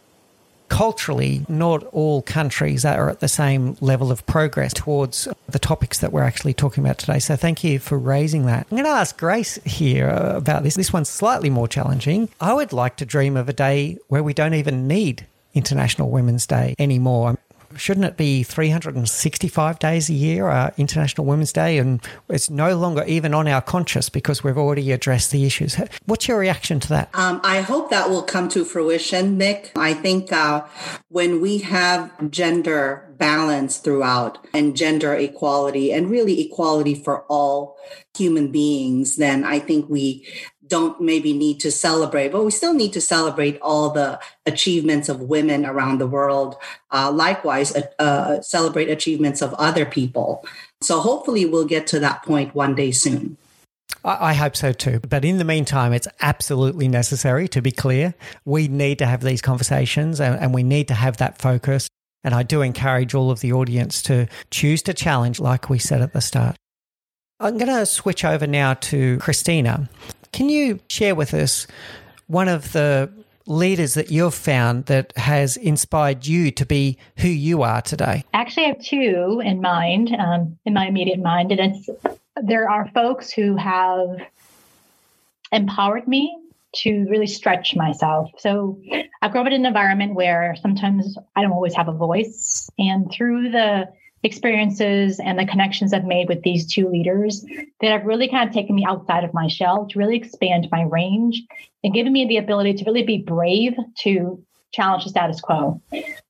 culturally, 0.70 1.46
not 1.50 1.84
all 1.86 2.22
countries 2.22 2.86
are 2.86 3.10
at 3.10 3.22
the 3.22 3.28
same 3.28 3.76
level 3.82 4.12
of 4.12 4.24
progress 4.28 4.72
towards 4.72 5.28
the 5.48 5.60
topics 5.60 5.98
that 6.00 6.14
we're 6.14 6.24
actually 6.24 6.54
talking 6.54 6.86
about 6.86 7.00
today. 7.00 7.18
So 7.18 7.36
thank 7.36 7.64
you 7.64 7.80
for 7.80 7.98
raising 7.98 8.46
that. 8.46 8.68
I'm 8.70 8.78
going 8.78 8.84
to 8.84 8.92
ask 8.92 9.18
Grace 9.18 9.56
here 9.66 10.10
uh, 10.10 10.38
about 10.38 10.62
this. 10.62 10.76
This 10.76 10.94
one's 10.94 11.10
slightly 11.10 11.50
more 11.50 11.68
challenging. 11.68 12.30
I 12.40 12.54
would 12.54 12.72
like 12.72 12.98
to 12.98 13.06
dream 13.06 13.36
of 13.36 13.50
a 13.50 13.54
day 13.54 13.98
where 14.10 14.22
we 14.22 14.36
don't 14.36 14.54
even 14.54 14.88
need 14.88 15.26
International 15.60 16.10
Women's 16.10 16.48
Day 16.48 16.74
anymore. 16.80 17.38
shouldn't 17.76 18.06
it 18.08 18.18
be 18.18 18.42
365 18.42 19.78
days 19.78 20.10
a 20.10 20.14
year, 20.14 20.50
uh, 20.50 20.72
International 20.78 21.24
Women's 21.28 21.54
Day? 21.54 21.78
And 21.78 22.02
it's 22.28 22.50
no 22.50 22.76
longer 22.76 23.04
even 23.06 23.36
on 23.36 23.48
our 23.48 23.62
conscious 23.62 24.10
because 24.10 24.44
we've 24.44 24.58
already 24.58 24.92
addressed 24.92 25.30
the 25.30 25.46
issues. 25.46 25.78
What's 26.06 26.28
your 26.28 26.40
reaction 26.40 26.80
to 26.80 26.90
that? 26.90 27.10
Um, 27.14 27.40
I 27.44 27.62
hope 27.62 27.92
that 27.92 28.10
will 28.10 28.24
come 28.24 28.50
to 28.50 28.66
fruition, 28.66 29.38
Mick. 29.38 29.70
I 29.76 29.94
think 29.94 30.34
uh, 30.34 30.66
when 31.10 31.42
we 31.42 31.60
have 31.60 32.32
gender 32.32 33.14
balance 33.20 33.78
throughout 33.78 34.40
and 34.52 34.76
gender 34.76 35.14
equality 35.14 35.92
and 35.92 36.10
really 36.10 36.42
equality 36.42 36.96
for 36.96 37.24
all 37.26 37.78
human 38.18 38.52
beings, 38.52 39.18
then 39.18 39.44
I 39.44 39.60
think 39.60 39.90
we 39.90 40.28
don't 40.70 41.02
maybe 41.02 41.34
need 41.34 41.60
to 41.62 41.72
celebrate, 41.72 42.30
but 42.30 42.46
we 42.46 42.52
still 42.52 42.74
need 42.74 42.94
to 42.94 43.02
celebrate 43.02 43.60
all 43.62 43.90
the 43.90 44.20
achievements 44.46 45.10
of 45.10 45.22
women 45.22 45.66
around 45.66 46.00
the 46.00 46.08
world. 46.08 46.56
Uh, 46.92 47.12
likewise, 47.12 47.76
uh, 47.76 47.82
uh, 48.00 48.42
celebrate 48.42 48.90
achievements 48.90 49.42
of 49.42 49.54
other 49.56 49.86
people. 49.86 50.46
So 50.82 51.00
hopefully, 51.02 51.46
we'll 51.46 51.66
get 51.66 51.88
to 51.88 52.00
that 52.00 52.24
point 52.24 52.56
one 52.56 52.76
day 52.76 52.92
soon. 52.92 53.38
I 54.06 54.34
hope 54.34 54.56
so 54.56 54.72
too. 54.72 55.02
But 55.02 55.26
in 55.26 55.40
the 55.40 55.44
meantime, 55.44 55.92
it's 55.92 56.08
absolutely 56.22 56.88
necessary 56.88 57.48
to 57.50 57.62
be 57.62 57.72
clear. 57.72 58.14
We 58.46 58.68
need 58.68 59.00
to 59.00 59.06
have 59.06 59.22
these 59.22 59.42
conversations 59.42 60.22
and, 60.22 60.40
and, 60.40 60.54
we 60.54 60.64
need 60.64 60.88
to 60.88 60.94
have 60.94 61.18
that 61.18 61.38
focus. 61.38 61.90
And 62.24 62.34
I 62.34 62.44
do 62.44 62.62
encourage 62.62 63.14
all 63.14 63.30
of 63.30 63.42
the 63.42 63.52
audience 63.52 64.02
to 64.04 64.28
choose 64.52 64.82
to 64.84 64.94
challenge, 64.94 65.40
like 65.40 65.70
we 65.70 65.80
said 65.80 66.02
at 66.02 66.14
the 66.14 66.22
start. 66.22 66.56
I'm 67.42 67.58
going 67.58 67.74
to 67.74 67.86
switch 67.86 68.24
over 68.24 68.46
now 68.48 68.74
to 68.76 69.18
Christina. 69.20 69.90
Can 70.32 70.50
you 70.50 70.80
share 70.90 71.16
with 71.16 71.34
us 71.34 71.68
one 72.28 72.48
of 72.48 72.72
the 72.72 73.12
leaders 73.46 73.96
that 73.96 74.12
you've 74.12 74.36
found 74.36 74.86
that 74.86 75.12
has 75.18 75.58
inspired 75.58 76.26
you 76.28 76.52
to 76.52 76.66
be 76.66 76.98
who 77.18 77.28
you 77.28 77.64
are 77.64 77.82
today? 77.82 78.24
Actually, 78.34 78.66
I 78.66 78.70
have 78.70 78.82
two 78.82 79.42
in 79.44 79.60
mind, 79.60 80.16
um, 80.18 80.58
in 80.66 80.74
my 80.74 80.88
immediate 80.88 81.20
mind, 81.20 81.52
and 81.52 81.76
it's 81.76 81.90
there 82.42 82.70
are 82.70 82.90
folks 82.94 83.32
who 83.32 83.58
have 83.58 84.22
empowered 85.52 86.08
me 86.08 86.38
to 86.72 87.06
really 87.10 87.28
stretch 87.28 87.76
myself. 87.76 88.30
So 88.38 88.80
I 89.22 89.28
grew 89.30 89.42
up 89.42 89.48
in 89.48 89.54
an 89.54 89.66
environment 89.66 90.14
where 90.14 90.56
sometimes 90.62 91.18
I 91.36 91.42
don't 91.42 91.52
always 91.52 91.76
have 91.76 91.88
a 91.88 91.94
voice, 91.94 92.70
and 92.78 93.12
through 93.12 93.50
the 93.52 93.90
experiences 94.24 95.20
and 95.20 95.40
the 95.40 95.46
connections 95.46 95.94
I've 95.94 96.04
made 96.06 96.28
with 96.28 96.42
these 96.44 96.72
two 96.72 96.90
leaders 96.90 97.46
that 97.82 97.92
have 97.92 98.06
really 98.06 98.28
kind 98.28 98.48
of 98.48 98.54
taken 98.54 98.76
me 98.76 98.86
outside 98.88 99.24
of 99.24 99.34
my 99.34 99.48
shell 99.48 99.88
to 99.88 100.00
really 100.00 100.18
expand 100.18 100.68
my 100.72 100.84
range 100.84 101.44
and 101.84 101.94
given 101.94 102.12
me 102.12 102.28
the 102.28 102.38
ability 102.38 102.74
to 102.74 102.86
really 102.86 103.04
be 103.04 103.20
brave 103.20 103.74
to 104.02 104.44
challenge 104.72 105.04
the 105.04 105.10
status 105.10 105.42
quo. 105.42 105.82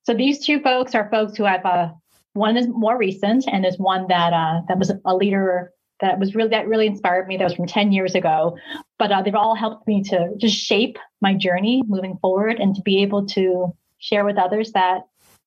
So 0.04 0.14
these 0.14 0.46
two 0.46 0.60
folks 0.62 0.96
are 0.96 1.10
folks 1.10 1.38
who 1.38 1.44
have 1.44 1.66
uh, 1.66 1.90
one 2.34 2.58
is 2.58 2.68
more 2.68 2.98
recent 2.98 3.46
and 3.48 3.66
is 3.66 3.78
one 3.78 4.08
that 4.08 4.34
uh, 4.34 4.62
that 4.68 4.78
was 4.78 4.92
a 5.04 5.16
leader 5.16 5.72
that 6.00 6.20
was 6.20 6.36
really 6.36 6.50
that 6.50 6.68
really 6.68 6.88
inspired 6.88 7.28
me. 7.28 7.38
That 7.38 7.44
was 7.46 7.56
from 7.56 7.68
ten 7.68 7.92
years 7.92 8.16
ago, 8.16 8.58
but 8.98 9.12
uh, 9.12 9.22
they've 9.22 9.36
all 9.36 9.56
helped 9.56 9.88
me 9.88 10.04
to 10.04 10.30
just 10.38 10.56
shape 10.56 10.98
my 11.22 11.34
journey 11.34 11.84
moving 11.88 12.18
forward 12.22 12.60
and 12.60 12.76
to 12.76 12.82
be 12.82 13.02
able 13.02 13.26
to 13.28 13.76
share 13.98 14.24
with 14.24 14.38
others 14.38 14.72
that 14.72 15.02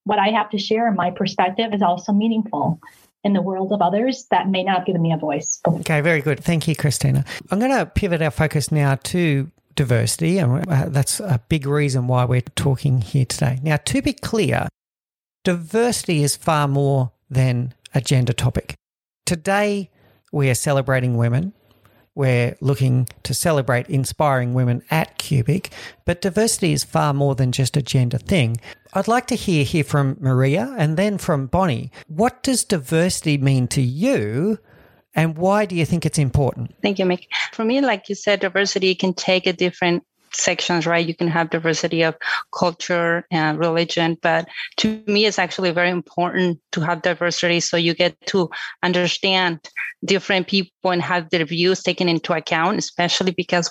what 0.04 0.18
I 0.18 0.28
have 0.28 0.50
to 0.50 0.59
share 0.59 0.88
in 0.88 0.94
my 0.94 1.11
perspective 1.11 1.73
is 1.73 1.82
also 1.82 2.12
meaningful 2.12 2.80
in 3.25 3.32
the 3.32 3.42
world 3.42 3.73
of 3.73 3.80
others 3.80 4.26
that 4.30 4.49
may 4.49 4.64
not 4.64 4.78
have 4.78 4.87
given 4.87 5.02
me 5.02 5.12
a 5.12 5.16
voice. 5.16 5.61
Okay, 5.66 6.00
very 6.00 6.21
good. 6.21 6.42
Thank 6.42 6.66
you, 6.66 6.75
Christina. 6.75 7.25
I'm 7.50 7.59
going 7.59 7.71
to 7.71 7.87
pivot 7.87 8.21
our 8.21 8.32
focus 8.32 8.73
now 8.73 8.97
to 8.97 9.50
diversity, 9.75 10.38
and 10.38 10.68
uh, 10.68 10.87
that's 10.88 11.21
a 11.21 11.40
big 11.49 11.66
reason 11.66 12.09
why 12.09 12.25
we're 12.25 12.40
talking 12.40 13.00
here 13.00 13.25
today. 13.25 13.61
Now, 13.62 13.76
to 13.76 14.02
be 14.02 14.12
clear, 14.12 14.68
diversity 15.44 16.23
is 16.23 16.37
far 16.37 16.66
more 16.66 17.12
than 17.30 17.75
a 17.94 18.00
gender 18.00 18.32
topic. 18.32 18.75
Today, 19.25 19.90
we 20.32 20.50
are 20.50 20.54
celebrating 20.54 21.16
women. 21.16 21.52
We're 22.14 22.57
looking 22.61 23.09
to 23.23 23.33
celebrate 23.33 23.88
inspiring 23.88 24.52
women 24.52 24.83
at 24.90 25.16
Cubic, 25.16 25.71
but 26.04 26.21
diversity 26.21 26.73
is 26.73 26.85
far 26.85 27.14
more 27.14 27.35
than 27.35 27.52
just 27.52 27.76
a 27.76 27.83
gender 27.83 28.19
thing. 28.19 28.59
I'd 28.92 29.09
like 29.09 29.26
to 29.28 29.35
hear 29.35 29.64
here 29.64 29.85
from 29.85 30.19
Maria 30.21 30.75
and 30.76 30.99
then 30.99 31.16
from 31.16 31.47
Bonnie. 31.47 31.90
What 32.09 32.42
does 32.42 32.64
diversity 32.64 33.38
mean 33.38 33.66
to 33.69 33.81
you? 33.81 34.59
And 35.14 35.37
why 35.38 35.64
do 35.64 35.75
you 35.75 35.87
think 35.87 36.04
it's 36.04 36.19
important? 36.19 36.75
Thank 36.83 36.99
you, 36.99 37.07
Mick. 37.07 37.26
For 37.52 37.64
me, 37.64 37.81
like 37.81 38.09
you 38.09 38.14
said, 38.14 38.40
diversity 38.40 38.95
can 38.95 39.14
take 39.14 39.47
a 39.47 39.52
different 39.52 40.04
sections, 40.34 40.86
right? 40.86 41.06
You 41.06 41.14
can 41.14 41.28
have 41.28 41.50
diversity 41.50 42.02
of 42.02 42.16
culture 42.56 43.26
and 43.30 43.58
religion, 43.58 44.18
but 44.20 44.48
to 44.78 45.02
me, 45.06 45.26
it's 45.26 45.38
actually 45.38 45.70
very 45.70 45.90
important 45.90 46.60
to 46.72 46.80
have 46.80 47.02
diversity 47.02 47.60
so 47.60 47.76
you 47.76 47.94
get 47.94 48.16
to 48.26 48.50
understand 48.82 49.60
different 50.04 50.48
people 50.48 50.90
and 50.90 51.02
have 51.02 51.30
their 51.30 51.44
views 51.44 51.82
taken 51.82 52.08
into 52.08 52.32
account, 52.32 52.78
especially 52.78 53.32
because 53.32 53.70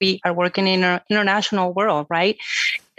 we 0.00 0.20
are 0.24 0.34
working 0.34 0.66
in 0.66 0.82
an 0.82 1.00
international 1.08 1.72
world, 1.72 2.06
right? 2.10 2.36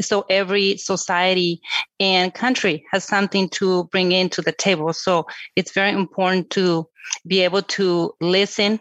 So 0.01 0.25
every 0.29 0.77
society 0.77 1.61
and 1.99 2.33
country 2.33 2.85
has 2.91 3.03
something 3.03 3.49
to 3.49 3.83
bring 3.85 4.11
into 4.13 4.41
the 4.41 4.53
table. 4.53 4.93
So 4.93 5.27
it's 5.55 5.73
very 5.73 5.91
important 5.91 6.49
to 6.51 6.87
be 7.27 7.41
able 7.41 7.61
to 7.61 8.13
listen, 8.21 8.79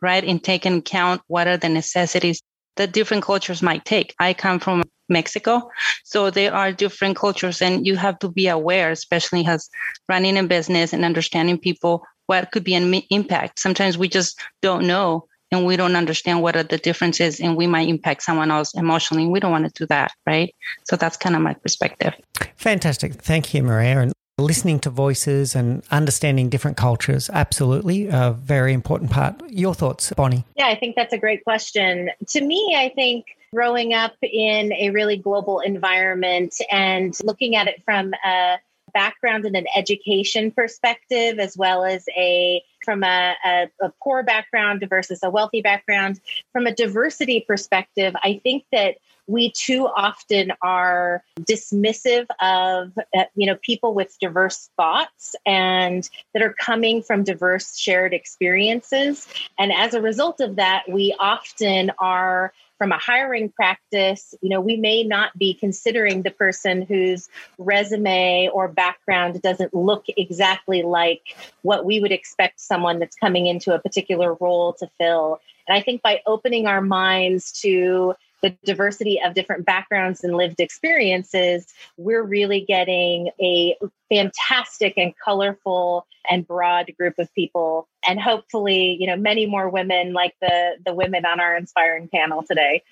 right, 0.00 0.24
and 0.24 0.42
take 0.42 0.64
into 0.64 0.78
account 0.78 1.20
what 1.26 1.46
are 1.46 1.58
the 1.58 1.68
necessities 1.68 2.42
that 2.78 2.92
different 2.92 3.22
cultures 3.22 3.62
might 3.62 3.84
take. 3.84 4.14
I 4.18 4.32
come 4.32 4.58
from 4.58 4.82
Mexico, 5.08 5.70
so 6.04 6.30
there 6.30 6.54
are 6.54 6.72
different 6.72 7.16
cultures, 7.16 7.62
and 7.62 7.86
you 7.86 7.96
have 7.96 8.18
to 8.20 8.28
be 8.28 8.48
aware, 8.48 8.90
especially 8.90 9.46
as 9.46 9.68
running 10.08 10.38
a 10.38 10.42
business 10.42 10.92
and 10.92 11.04
understanding 11.04 11.58
people, 11.58 12.02
what 12.26 12.50
could 12.52 12.64
be 12.64 12.74
an 12.74 12.92
impact. 13.10 13.58
Sometimes 13.58 13.96
we 13.96 14.08
just 14.08 14.38
don't 14.60 14.86
know 14.86 15.26
and 15.50 15.64
we 15.64 15.76
don't 15.76 15.96
understand 15.96 16.42
what 16.42 16.56
are 16.56 16.62
the 16.62 16.76
differences 16.78 17.40
and 17.40 17.56
we 17.56 17.66
might 17.66 17.88
impact 17.88 18.22
someone 18.22 18.50
else 18.50 18.74
emotionally. 18.74 19.26
We 19.26 19.40
don't 19.40 19.50
want 19.50 19.64
to 19.64 19.72
do 19.82 19.86
that, 19.86 20.12
right? 20.26 20.54
So 20.84 20.96
that's 20.96 21.16
kind 21.16 21.34
of 21.34 21.42
my 21.42 21.54
perspective. 21.54 22.12
Fantastic. 22.56 23.14
Thank 23.14 23.54
you, 23.54 23.62
Maria. 23.62 24.00
And 24.00 24.12
listening 24.38 24.78
to 24.80 24.90
voices 24.90 25.54
and 25.54 25.82
understanding 25.90 26.48
different 26.48 26.76
cultures, 26.76 27.28
absolutely 27.30 28.08
a 28.08 28.30
very 28.30 28.72
important 28.72 29.10
part. 29.10 29.34
Your 29.48 29.74
thoughts, 29.74 30.12
Bonnie? 30.12 30.44
Yeah, 30.56 30.66
I 30.66 30.76
think 30.76 30.96
that's 30.96 31.12
a 31.12 31.18
great 31.18 31.44
question. 31.44 32.10
To 32.28 32.40
me, 32.40 32.74
I 32.76 32.90
think 32.94 33.26
growing 33.52 33.94
up 33.94 34.14
in 34.22 34.72
a 34.72 34.90
really 34.90 35.16
global 35.16 35.60
environment 35.60 36.54
and 36.70 37.16
looking 37.24 37.56
at 37.56 37.66
it 37.66 37.82
from 37.84 38.12
a 38.24 38.58
background 38.94 39.44
and 39.44 39.56
an 39.56 39.66
education 39.76 40.50
perspective 40.50 41.38
as 41.38 41.56
well 41.56 41.84
as 41.84 42.06
a 42.16 42.62
from 42.84 43.04
a, 43.04 43.34
a, 43.44 43.68
a, 43.82 43.92
poor 44.02 44.22
background 44.22 44.84
versus 44.88 45.20
a 45.22 45.28
wealthy 45.28 45.60
background 45.60 46.18
from 46.52 46.66
a 46.66 46.74
diversity 46.74 47.44
perspective 47.46 48.14
i 48.24 48.40
think 48.42 48.64
that 48.72 48.96
we 49.28 49.52
too 49.52 49.86
often 49.86 50.52
are 50.62 51.22
dismissive 51.40 52.26
of 52.40 52.92
uh, 53.16 53.24
you 53.36 53.46
know 53.46 53.56
people 53.62 53.94
with 53.94 54.18
diverse 54.20 54.70
thoughts 54.76 55.36
and 55.46 56.08
that 56.34 56.42
are 56.42 56.54
coming 56.54 57.02
from 57.02 57.22
diverse 57.22 57.78
shared 57.78 58.12
experiences 58.12 59.28
and 59.58 59.72
as 59.72 59.94
a 59.94 60.02
result 60.02 60.40
of 60.40 60.56
that 60.56 60.82
we 60.88 61.14
often 61.20 61.92
are 61.98 62.52
from 62.78 62.92
a 62.92 62.98
hiring 62.98 63.50
practice, 63.50 64.34
you 64.40 64.48
know, 64.48 64.60
we 64.60 64.76
may 64.76 65.02
not 65.02 65.36
be 65.36 65.52
considering 65.52 66.22
the 66.22 66.30
person 66.30 66.82
whose 66.82 67.28
resume 67.58 68.48
or 68.52 68.68
background 68.68 69.42
doesn't 69.42 69.74
look 69.74 70.04
exactly 70.16 70.82
like 70.82 71.36
what 71.62 71.84
we 71.84 71.98
would 71.98 72.12
expect 72.12 72.60
someone 72.60 73.00
that's 73.00 73.16
coming 73.16 73.46
into 73.46 73.74
a 73.74 73.80
particular 73.80 74.34
role 74.34 74.72
to 74.74 74.88
fill. 74.96 75.40
And 75.66 75.76
I 75.76 75.82
think 75.82 76.02
by 76.02 76.22
opening 76.24 76.66
our 76.66 76.80
minds 76.80 77.50
to 77.62 78.14
the 78.42 78.56
diversity 78.64 79.20
of 79.22 79.34
different 79.34 79.66
backgrounds 79.66 80.22
and 80.22 80.36
lived 80.36 80.60
experiences, 80.60 81.66
we're 81.96 82.22
really 82.22 82.64
getting 82.66 83.30
a 83.40 83.76
fantastic 84.08 84.94
and 84.96 85.12
colorful 85.22 86.06
and 86.30 86.46
broad 86.46 86.92
group 86.98 87.14
of 87.18 87.32
people 87.34 87.88
and 88.06 88.20
hopefully, 88.20 88.96
you 89.00 89.06
know, 89.06 89.16
many 89.16 89.46
more 89.46 89.68
women 89.68 90.12
like 90.12 90.34
the 90.40 90.76
the 90.84 90.94
women 90.94 91.24
on 91.24 91.40
our 91.40 91.56
inspiring 91.56 92.08
panel 92.08 92.42
today. 92.42 92.82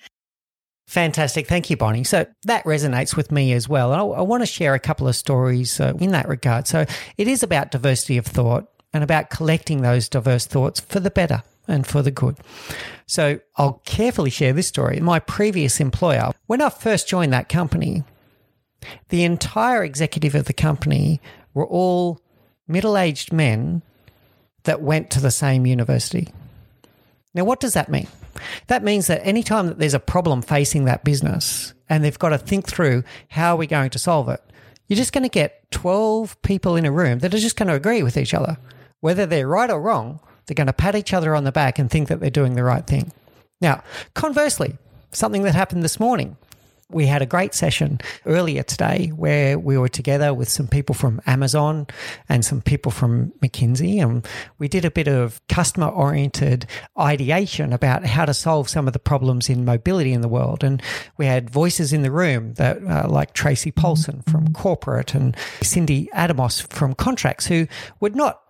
Fantastic. 0.87 1.47
Thank 1.47 1.69
you, 1.69 1.75
Bonnie. 1.75 2.05
So 2.05 2.25
that 2.43 2.63
resonates 2.63 3.15
with 3.15 3.29
me 3.29 3.51
as 3.51 3.67
well. 3.67 3.91
And 3.91 4.01
I, 4.01 4.05
I 4.05 4.21
want 4.21 4.41
to 4.41 4.47
share 4.47 4.73
a 4.73 4.79
couple 4.79 5.07
of 5.07 5.17
stories 5.17 5.81
uh, 5.81 5.93
in 5.99 6.11
that 6.11 6.29
regard. 6.29 6.65
So 6.65 6.85
it 7.17 7.27
is 7.27 7.43
about 7.43 7.71
diversity 7.71 8.17
of 8.17 8.25
thought 8.25 8.69
and 8.93 9.03
about 9.03 9.29
collecting 9.29 9.81
those 9.81 10.07
diverse 10.07 10.45
thoughts 10.45 10.79
for 10.79 11.01
the 11.01 11.11
better 11.11 11.43
and 11.67 11.85
for 11.85 12.01
the 12.01 12.11
good. 12.11 12.37
So 13.05 13.39
I'll 13.55 13.81
carefully 13.85 14.29
share 14.29 14.53
this 14.53 14.67
story. 14.67 14.99
My 14.99 15.19
previous 15.19 15.79
employer, 15.79 16.31
when 16.45 16.61
I 16.61 16.69
first 16.69 17.07
joined 17.07 17.33
that 17.33 17.49
company, 17.49 18.03
the 19.09 19.23
entire 19.23 19.83
executive 19.83 20.35
of 20.35 20.45
the 20.45 20.53
company 20.53 21.21
were 21.53 21.67
all 21.67 22.21
middle 22.67 22.97
aged 22.97 23.33
men 23.33 23.81
that 24.63 24.81
went 24.81 25.09
to 25.11 25.19
the 25.19 25.31
same 25.31 25.65
university. 25.65 26.29
Now, 27.33 27.45
what 27.45 27.59
does 27.59 27.73
that 27.73 27.89
mean? 27.89 28.07
That 28.67 28.83
means 28.83 29.07
that 29.07 29.25
anytime 29.25 29.67
that 29.67 29.79
there's 29.79 29.93
a 29.93 29.99
problem 29.99 30.41
facing 30.41 30.85
that 30.85 31.03
business 31.03 31.73
and 31.89 32.03
they've 32.03 32.19
got 32.19 32.29
to 32.29 32.37
think 32.37 32.67
through 32.67 33.03
how 33.29 33.53
are 33.53 33.57
we 33.57 33.67
going 33.67 33.89
to 33.91 33.99
solve 33.99 34.29
it, 34.29 34.41
you're 34.87 34.97
just 34.97 35.13
going 35.13 35.23
to 35.23 35.29
get 35.29 35.69
12 35.71 36.41
people 36.41 36.75
in 36.75 36.85
a 36.85 36.91
room 36.91 37.19
that 37.19 37.33
are 37.33 37.39
just 37.39 37.57
going 37.57 37.67
to 37.67 37.73
agree 37.73 38.03
with 38.03 38.17
each 38.17 38.33
other. 38.33 38.57
Whether 38.99 39.25
they're 39.25 39.47
right 39.47 39.69
or 39.69 39.81
wrong, 39.81 40.19
they're 40.47 40.55
going 40.55 40.67
to 40.67 40.73
pat 40.73 40.95
each 40.95 41.13
other 41.13 41.35
on 41.35 41.43
the 41.43 41.51
back 41.51 41.77
and 41.77 41.91
think 41.91 42.07
that 42.07 42.19
they're 42.19 42.29
doing 42.29 42.55
the 42.55 42.63
right 42.63 42.87
thing. 42.87 43.11
Now, 43.61 43.83
conversely, 44.13 44.77
something 45.11 45.43
that 45.43 45.55
happened 45.55 45.83
this 45.83 45.99
morning 45.99 46.37
we 46.89 47.05
had 47.05 47.21
a 47.21 47.25
great 47.25 47.53
session 47.53 47.99
earlier 48.25 48.63
today 48.63 49.11
where 49.13 49.59
we 49.59 49.77
were 49.77 49.89
together 49.89 50.33
with 50.33 50.47
some 50.47 50.67
people 50.67 50.95
from 50.95 51.21
Amazon 51.25 51.85
and 52.29 52.45
some 52.45 52.61
people 52.61 52.91
from 52.91 53.31
McKinsey, 53.41 54.01
and 54.01 54.25
we 54.57 54.69
did 54.69 54.85
a 54.85 54.91
bit 54.91 55.09
of 55.09 55.45
customer 55.49 55.87
oriented 55.87 56.65
ideation 56.97 57.73
about 57.73 58.05
how 58.05 58.23
to 58.23 58.33
solve 58.33 58.69
some 58.69 58.87
of 58.87 58.93
the 58.93 58.99
problems 58.99 59.49
in 59.49 59.65
mobility 59.65 60.13
in 60.13 60.21
the 60.21 60.29
world. 60.29 60.63
And 60.63 60.81
we 61.17 61.25
had 61.25 61.49
voices 61.49 61.91
in 61.91 62.03
the 62.03 62.11
room 62.11 62.53
that, 62.53 62.81
uh, 62.85 63.07
like 63.09 63.33
Tracy 63.33 63.71
Paulson 63.71 64.23
from 64.29 64.53
corporate 64.53 65.13
and 65.13 65.35
Cindy 65.61 66.09
Adamos 66.13 66.65
from 66.71 66.93
contracts, 66.93 67.47
who 67.47 67.67
would 67.99 68.15
not 68.15 68.41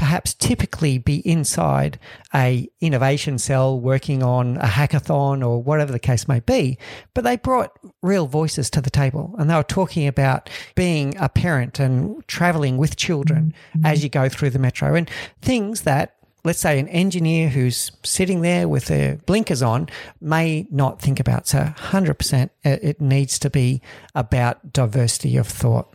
perhaps 0.00 0.32
typically 0.32 0.96
be 0.96 1.16
inside 1.28 1.98
a 2.34 2.66
innovation 2.80 3.36
cell 3.36 3.78
working 3.78 4.22
on 4.22 4.56
a 4.56 4.66
hackathon 4.66 5.46
or 5.46 5.62
whatever 5.62 5.92
the 5.92 5.98
case 5.98 6.26
may 6.26 6.40
be 6.40 6.78
but 7.12 7.22
they 7.22 7.36
brought 7.36 7.78
real 8.00 8.26
voices 8.26 8.70
to 8.70 8.80
the 8.80 8.88
table 8.88 9.34
and 9.38 9.50
they 9.50 9.54
were 9.54 9.62
talking 9.62 10.06
about 10.06 10.48
being 10.74 11.14
a 11.18 11.28
parent 11.28 11.78
and 11.78 12.26
traveling 12.26 12.78
with 12.78 12.96
children 12.96 13.52
mm-hmm. 13.74 13.84
as 13.84 14.02
you 14.02 14.08
go 14.08 14.26
through 14.28 14.48
the 14.48 14.58
metro. 14.58 14.94
And 14.94 15.10
things 15.42 15.82
that 15.82 16.16
let's 16.42 16.58
say 16.58 16.78
an 16.78 16.88
engineer 16.88 17.50
who's 17.50 17.92
sitting 18.02 18.40
there 18.40 18.66
with 18.66 18.86
their 18.86 19.16
blinkers 19.26 19.60
on 19.60 19.86
may 20.22 20.66
not 20.70 20.98
think 20.98 21.20
about. 21.20 21.46
So 21.46 21.74
100% 21.76 22.48
it 22.64 22.98
needs 22.98 23.38
to 23.40 23.50
be 23.50 23.82
about 24.14 24.72
diversity 24.72 25.36
of 25.36 25.46
thought 25.46 25.94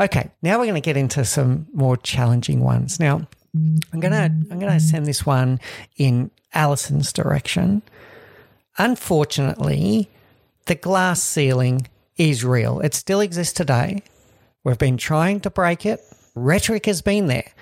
Okay, 0.00 0.30
now 0.42 0.58
we're 0.58 0.64
going 0.64 0.74
to 0.74 0.80
get 0.80 0.96
into 0.96 1.24
some 1.24 1.66
more 1.72 1.96
challenging 1.96 2.60
ones. 2.60 2.98
Now, 2.98 3.26
I'm 3.54 4.00
going 4.00 4.12
to 4.12 4.32
I'm 4.50 4.58
going 4.58 4.72
to 4.72 4.80
send 4.80 5.06
this 5.06 5.26
one 5.26 5.60
in 5.96 6.30
Allison's 6.54 7.12
direction. 7.12 7.82
Unfortunately, 8.78 10.10
the 10.66 10.74
glass 10.74 11.22
ceiling 11.22 11.88
is 12.16 12.44
real. 12.44 12.80
It 12.80 12.94
still 12.94 13.20
exists 13.20 13.52
today. 13.52 14.02
We've 14.64 14.78
been 14.78 14.96
trying 14.96 15.40
to 15.40 15.50
break 15.50 15.84
it. 15.84 16.00
Rhetoric 16.34 16.86
has 16.86 17.02
been 17.02 17.26
there. 17.26 17.52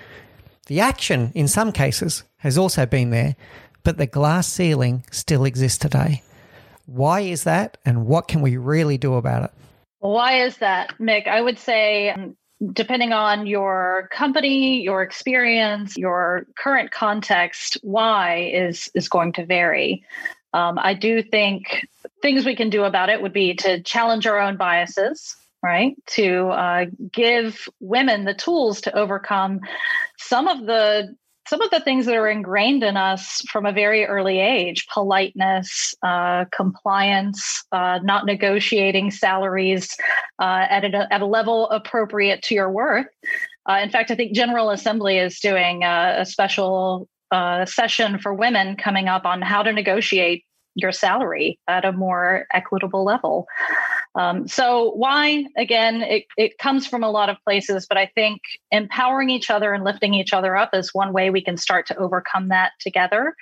The 0.67 0.79
action, 0.79 1.31
in 1.35 1.47
some 1.47 1.71
cases, 1.71 2.23
has 2.37 2.57
also 2.57 2.85
been 2.85 3.09
there, 3.09 3.35
but 3.83 3.97
the 3.97 4.07
glass 4.07 4.47
ceiling 4.47 5.03
still 5.11 5.43
exists 5.43 5.77
today. 5.77 6.23
Why 6.85 7.21
is 7.21 7.43
that, 7.43 7.77
and 7.83 8.05
what 8.05 8.27
can 8.27 8.41
we 8.41 8.55
really 8.57 8.97
do 8.97 9.15
about 9.15 9.43
it? 9.43 9.51
Why 10.01 10.41
is 10.41 10.57
that, 10.57 10.97
Mick? 10.99 11.27
I 11.27 11.39
would 11.39 11.59
say, 11.59 12.15
depending 12.73 13.13
on 13.13 13.45
your 13.45 14.09
company, 14.11 14.81
your 14.81 15.03
experience, 15.03 15.95
your 15.95 16.47
current 16.57 16.89
context, 16.89 17.77
why 17.83 18.49
is 18.51 18.89
is 18.95 19.07
going 19.07 19.33
to 19.33 19.45
vary. 19.45 20.03
Um, 20.53 20.79
I 20.79 20.95
do 20.95 21.21
think 21.21 21.85
things 22.23 22.45
we 22.45 22.55
can 22.55 22.71
do 22.71 22.83
about 22.83 23.09
it 23.09 23.21
would 23.21 23.31
be 23.31 23.53
to 23.57 23.83
challenge 23.83 24.25
our 24.25 24.39
own 24.39 24.57
biases, 24.57 25.35
right? 25.61 25.95
To 26.15 26.47
uh, 26.47 26.85
give 27.11 27.69
women 27.79 28.25
the 28.25 28.33
tools 28.33 28.81
to 28.81 28.97
overcome 28.97 29.59
some 30.17 30.47
of 30.47 30.65
the 30.65 31.15
some 31.47 31.61
of 31.61 31.71
the 31.71 31.79
things 31.79 32.05
that 32.05 32.15
are 32.15 32.29
ingrained 32.29 32.83
in 32.83 32.97
us 32.97 33.41
from 33.49 33.65
a 33.65 33.71
very 33.71 34.05
early 34.05 34.39
age 34.39 34.85
politeness, 34.93 35.93
uh, 36.03 36.45
compliance, 36.51 37.63
uh, 37.71 37.99
not 38.03 38.25
negotiating 38.25 39.11
salaries 39.11 39.95
uh, 40.39 40.65
at, 40.69 40.85
a, 40.85 41.07
at 41.11 41.21
a 41.21 41.25
level 41.25 41.69
appropriate 41.69 42.41
to 42.43 42.55
your 42.55 42.69
worth. 42.69 43.07
Uh, 43.69 43.79
in 43.81 43.89
fact, 43.89 44.11
I 44.11 44.15
think 44.15 44.33
General 44.33 44.69
Assembly 44.69 45.17
is 45.17 45.39
doing 45.39 45.83
a, 45.83 46.17
a 46.19 46.25
special 46.25 47.07
uh, 47.31 47.65
session 47.65 48.19
for 48.19 48.33
women 48.33 48.75
coming 48.75 49.07
up 49.07 49.25
on 49.25 49.41
how 49.41 49.63
to 49.63 49.71
negotiate 49.71 50.43
your 50.75 50.91
salary 50.91 51.59
at 51.67 51.85
a 51.85 51.91
more 51.91 52.45
equitable 52.53 53.03
level. 53.03 53.47
Um, 54.13 54.47
so 54.47 54.91
why 54.91 55.45
again 55.55 56.01
it, 56.01 56.25
it 56.37 56.57
comes 56.57 56.85
from 56.85 57.01
a 57.01 57.09
lot 57.09 57.29
of 57.29 57.37
places 57.45 57.85
but 57.87 57.97
i 57.97 58.07
think 58.13 58.41
empowering 58.69 59.29
each 59.29 59.49
other 59.49 59.73
and 59.73 59.85
lifting 59.85 60.13
each 60.13 60.33
other 60.33 60.57
up 60.57 60.71
is 60.73 60.93
one 60.93 61.13
way 61.13 61.29
we 61.29 61.41
can 61.41 61.55
start 61.55 61.87
to 61.87 61.97
overcome 61.97 62.49
that 62.49 62.73
together. 62.79 63.35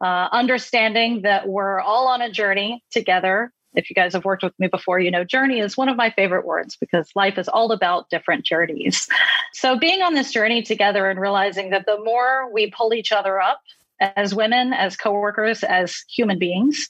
Uh, 0.00 0.28
understanding 0.32 1.22
that 1.22 1.48
we're 1.48 1.80
all 1.80 2.06
on 2.08 2.20
a 2.20 2.30
journey 2.30 2.82
together. 2.90 3.50
If 3.74 3.88
you 3.90 3.94
guys 3.94 4.12
have 4.12 4.24
worked 4.24 4.42
with 4.42 4.52
me 4.58 4.68
before 4.68 4.98
you 4.98 5.10
know 5.10 5.24
journey 5.24 5.60
is 5.60 5.76
one 5.76 5.88
of 5.88 5.96
my 5.96 6.10
favorite 6.10 6.46
words 6.46 6.76
because 6.76 7.10
life 7.14 7.38
is 7.38 7.48
all 7.48 7.72
about 7.72 8.10
different 8.10 8.44
journeys. 8.44 9.08
So 9.52 9.78
being 9.78 10.02
on 10.02 10.12
this 10.12 10.32
journey 10.32 10.62
together 10.62 11.08
and 11.08 11.18
realizing 11.18 11.70
that 11.70 11.86
the 11.86 11.98
more 12.04 12.52
we 12.52 12.70
pull 12.70 12.92
each 12.92 13.10
other 13.10 13.40
up 13.40 13.62
as 14.00 14.34
women, 14.34 14.74
as 14.74 14.98
coworkers, 14.98 15.64
as 15.64 16.04
human 16.14 16.38
beings, 16.38 16.86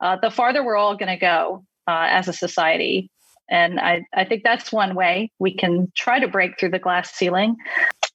uh, 0.00 0.16
the 0.16 0.30
farther 0.30 0.64
we're 0.64 0.76
all 0.76 0.96
going 0.96 1.10
to 1.10 1.20
go 1.20 1.62
uh, 1.86 2.06
as 2.08 2.28
a 2.28 2.32
society. 2.32 3.10
And 3.48 3.78
I, 3.78 4.04
I 4.12 4.24
think 4.24 4.42
that's 4.42 4.72
one 4.72 4.96
way 4.96 5.30
we 5.38 5.54
can 5.54 5.92
try 5.94 6.18
to 6.18 6.26
break 6.26 6.58
through 6.58 6.70
the 6.70 6.80
glass 6.80 7.12
ceiling. 7.12 7.56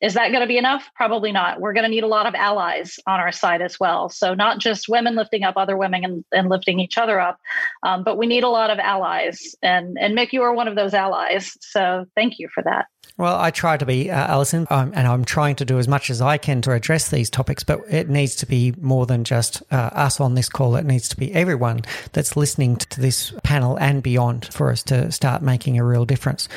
Is 0.01 0.15
that 0.15 0.29
going 0.29 0.41
to 0.41 0.47
be 0.47 0.57
enough? 0.57 0.89
Probably 0.95 1.31
not. 1.31 1.61
We're 1.61 1.73
going 1.73 1.83
to 1.83 1.89
need 1.89 2.03
a 2.03 2.07
lot 2.07 2.25
of 2.25 2.33
allies 2.33 2.99
on 3.05 3.19
our 3.19 3.31
side 3.31 3.61
as 3.61 3.79
well. 3.79 4.09
So, 4.09 4.33
not 4.33 4.59
just 4.59 4.89
women 4.89 5.15
lifting 5.15 5.43
up 5.43 5.57
other 5.57 5.77
women 5.77 6.03
and, 6.03 6.25
and 6.31 6.49
lifting 6.49 6.79
each 6.79 6.97
other 6.97 7.19
up, 7.19 7.39
um, 7.83 8.03
but 8.03 8.17
we 8.17 8.25
need 8.25 8.43
a 8.43 8.49
lot 8.49 8.71
of 8.71 8.79
allies. 8.79 9.55
And, 9.61 9.97
and 9.99 10.17
Mick, 10.17 10.33
you 10.33 10.41
are 10.41 10.53
one 10.53 10.67
of 10.67 10.75
those 10.75 10.93
allies. 10.93 11.55
So, 11.61 12.05
thank 12.15 12.39
you 12.39 12.49
for 12.53 12.63
that. 12.63 12.87
Well, 13.17 13.39
I 13.39 13.51
try 13.51 13.77
to 13.77 13.85
be, 13.85 14.09
uh, 14.09 14.15
Allison, 14.15 14.65
um, 14.71 14.93
and 14.95 15.07
I'm 15.07 15.25
trying 15.25 15.55
to 15.57 15.65
do 15.65 15.77
as 15.77 15.87
much 15.87 16.09
as 16.09 16.21
I 16.21 16.39
can 16.39 16.61
to 16.63 16.71
address 16.71 17.09
these 17.09 17.29
topics, 17.29 17.63
but 17.63 17.81
it 17.87 18.09
needs 18.09 18.35
to 18.37 18.47
be 18.47 18.73
more 18.79 19.05
than 19.05 19.23
just 19.23 19.61
uh, 19.71 19.91
us 19.93 20.19
on 20.19 20.33
this 20.33 20.49
call. 20.49 20.75
It 20.75 20.85
needs 20.85 21.07
to 21.09 21.17
be 21.17 21.31
everyone 21.33 21.81
that's 22.13 22.35
listening 22.35 22.77
to 22.77 23.01
this 23.01 23.31
panel 23.43 23.77
and 23.77 24.01
beyond 24.01 24.45
for 24.51 24.71
us 24.71 24.81
to 24.83 25.11
start 25.11 25.43
making 25.43 25.77
a 25.77 25.85
real 25.85 26.05
difference. 26.05 26.49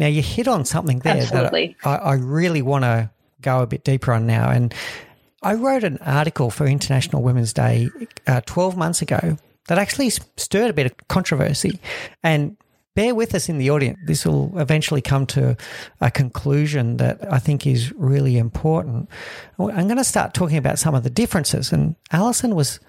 Now, 0.00 0.06
you 0.06 0.22
hit 0.22 0.48
on 0.48 0.64
something 0.64 1.00
there 1.00 1.18
Absolutely. 1.18 1.76
that 1.84 2.02
I, 2.02 2.12
I 2.12 2.14
really 2.14 2.62
want 2.62 2.84
to 2.84 3.10
go 3.42 3.60
a 3.60 3.66
bit 3.66 3.84
deeper 3.84 4.14
on 4.14 4.26
now. 4.26 4.50
And 4.50 4.74
I 5.42 5.52
wrote 5.54 5.84
an 5.84 5.98
article 5.98 6.48
for 6.48 6.66
International 6.66 7.22
Women's 7.22 7.52
Day 7.52 7.90
uh, 8.26 8.40
12 8.46 8.78
months 8.78 9.02
ago 9.02 9.36
that 9.68 9.76
actually 9.76 10.08
stirred 10.08 10.70
a 10.70 10.72
bit 10.72 10.86
of 10.86 11.08
controversy. 11.08 11.78
And 12.22 12.56
bear 12.94 13.14
with 13.14 13.34
us 13.34 13.50
in 13.50 13.58
the 13.58 13.68
audience. 13.68 13.98
This 14.06 14.24
will 14.24 14.58
eventually 14.58 15.02
come 15.02 15.26
to 15.26 15.54
a 16.00 16.10
conclusion 16.10 16.96
that 16.96 17.30
I 17.30 17.38
think 17.38 17.66
is 17.66 17.92
really 17.92 18.38
important. 18.38 19.10
I'm 19.58 19.86
going 19.86 19.98
to 19.98 20.04
start 20.04 20.32
talking 20.32 20.56
about 20.56 20.78
some 20.78 20.94
of 20.94 21.02
the 21.02 21.10
differences. 21.10 21.72
And 21.72 21.94
Allison 22.10 22.54
was 22.54 22.80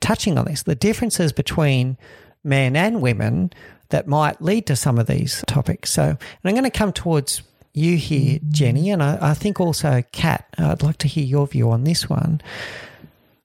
touching 0.00 0.36
on 0.36 0.46
this 0.46 0.64
the 0.64 0.74
differences 0.74 1.32
between 1.32 1.96
men 2.42 2.74
and 2.74 3.00
women 3.00 3.52
that 3.90 4.06
might 4.06 4.40
lead 4.42 4.66
to 4.66 4.76
some 4.76 4.98
of 4.98 5.06
these 5.06 5.44
topics. 5.46 5.90
So, 5.92 6.02
and 6.02 6.18
I'm 6.44 6.54
going 6.54 6.64
to 6.64 6.70
come 6.70 6.92
towards 6.92 7.42
you 7.72 7.96
here, 7.96 8.38
Genny, 8.48 8.92
and 8.92 9.02
I, 9.02 9.18
I 9.20 9.34
think 9.34 9.60
also 9.60 10.02
Kat. 10.12 10.46
I'd 10.58 10.82
like 10.82 10.98
to 10.98 11.08
hear 11.08 11.24
your 11.24 11.46
view 11.46 11.70
on 11.70 11.84
this 11.84 12.08
one. 12.08 12.40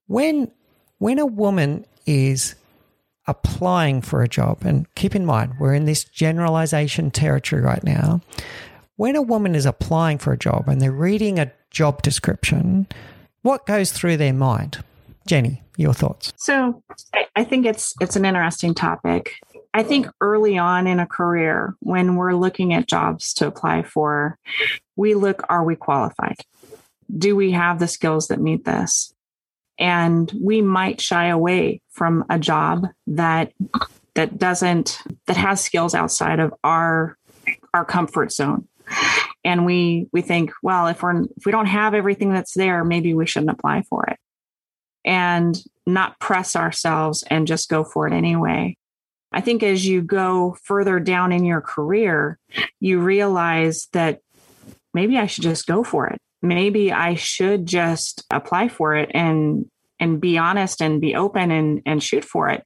When 0.08 0.52
when 1.00 1.20
a 1.20 1.26
woman 1.26 1.86
is 2.06 2.56
applying 3.28 4.02
for 4.02 4.24
a 4.24 4.28
job, 4.28 4.60
and 4.64 4.94
keep 4.96 5.16
in 5.16 5.26
mind, 5.26 5.54
we're 5.60 5.74
in 5.74 5.86
this 5.86 6.04
generalization 6.04 7.12
territory 7.12 7.62
right 7.62 7.84
now. 7.84 8.22
When 8.96 9.16
a 9.16 9.22
woman 9.22 9.56
is 9.56 9.66
applying 9.66 10.20
for 10.20 10.32
a 10.32 10.38
job 10.38 10.68
and 10.68 10.80
they're 10.80 10.92
reading 10.92 11.40
a 11.40 11.52
job 11.72 12.02
description, 12.02 12.88
what 13.42 13.66
goes 13.66 13.92
through 13.92 14.18
their 14.18 14.34
mind? 14.34 14.84
Genny, 15.28 15.62
your 15.78 15.94
thoughts. 15.94 16.34
So 16.38 16.84
I 17.36 17.44
think 17.44 17.66
it's 17.66 17.96
it's 18.00 18.16
an 18.16 18.26
interesting 18.26 18.74
topic. 18.74 19.34
I 19.74 19.84
think 19.84 20.08
early 20.20 20.58
on 20.58 20.86
in 20.86 21.00
a 21.00 21.08
career, 21.08 21.76
when 21.80 22.16
we're 22.16 22.34
looking 22.34 22.74
at 22.74 22.88
jobs 22.88 23.34
to 23.36 23.48
apply 23.48 23.84
for, 23.84 24.38
we 24.96 25.14
look 25.16 25.44
are 25.50 25.64
we 25.64 25.76
qualified? 25.76 26.36
Do 27.18 27.36
we 27.36 27.52
have 27.52 27.80
the 27.80 27.88
skills 27.88 28.28
that 28.28 28.42
meet 28.42 28.66
this? 28.66 29.14
and 29.82 30.32
we 30.40 30.62
might 30.62 31.02
shy 31.02 31.26
away 31.26 31.82
from 31.90 32.24
a 32.30 32.40
job 32.40 32.88
that 33.08 33.52
that 34.14 34.38
doesn't 34.38 35.02
that 35.26 35.38
has 35.38 35.60
skills 35.60 35.96
outside 35.96 36.40
of 36.40 36.54
our 36.64 37.18
our 37.74 37.84
comfort 37.84 38.32
zone 38.32 38.68
and 39.44 39.66
we 39.66 40.08
we 40.14 40.22
think 40.22 40.52
well 40.62 40.88
if 40.88 41.02
we're 41.02 41.24
if 41.24 41.46
we 41.46 41.52
don't 41.52 41.66
have 41.66 41.94
everything 41.94 42.32
that's 42.32 42.54
there 42.54 42.84
maybe 42.84 43.14
we 43.14 43.26
shouldn't 43.26 43.52
apply 43.52 43.82
for 43.90 44.06
it 44.06 44.18
and 45.04 45.64
not 45.88 46.20
press 46.20 46.56
ourselves 46.56 47.24
and 47.30 47.48
just 47.48 47.68
go 47.68 47.84
for 47.84 48.08
it 48.08 48.14
anyway 48.14 48.76
i 49.32 49.42
think 49.42 49.64
as 49.64 49.86
you 49.86 50.02
go 50.02 50.58
further 50.64 51.00
down 51.00 51.32
in 51.32 51.46
your 51.46 51.62
career 51.62 52.38
you 52.80 53.00
realize 53.00 53.88
that 53.94 54.20
maybe 54.94 55.18
i 55.18 55.26
should 55.26 55.44
just 55.44 55.68
go 55.68 55.84
for 55.84 56.08
it 56.08 56.20
maybe 56.42 56.92
I 56.92 57.16
should 57.16 57.66
just 57.66 58.26
apply 58.32 58.68
for 58.70 58.96
it 58.96 59.12
and 59.14 59.70
and 60.00 60.20
be 60.20 60.38
honest 60.38 60.82
and 60.82 61.00
be 61.00 61.16
open 61.16 61.52
and 61.52 61.82
and 61.86 62.02
shoot 62.02 62.26
for 62.26 62.50
it 62.50 62.64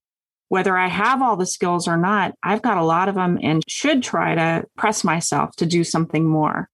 whether 0.47 0.77
I 0.77 0.87
have 0.87 1.23
all 1.23 1.35
the 1.35 1.47
skills 1.47 1.87
or 1.87 1.97
not, 1.97 2.35
I've 2.43 2.61
got 2.61 2.77
a 2.77 2.83
lot 2.83 3.09
of 3.09 3.15
them 3.15 3.39
and 3.41 3.63
should 3.67 4.03
try 4.03 4.35
to 4.35 4.63
press 4.77 5.03
myself 5.03 5.55
to 5.55 5.65
do 5.65 5.83
something 5.83 6.23
more. 6.23 6.69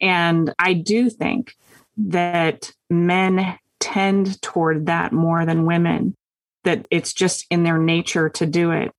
And 0.00 0.52
I 0.58 0.72
do 0.72 1.10
think 1.10 1.54
that 1.98 2.72
men 2.88 3.58
tend 3.78 4.40
toward 4.40 4.86
that 4.86 5.12
more 5.12 5.44
than 5.44 5.66
women, 5.66 6.16
that 6.64 6.88
it's 6.90 7.12
just 7.12 7.44
in 7.50 7.62
their 7.62 7.78
nature 7.78 8.30
to 8.30 8.46
do 8.46 8.70
it. 8.70 8.90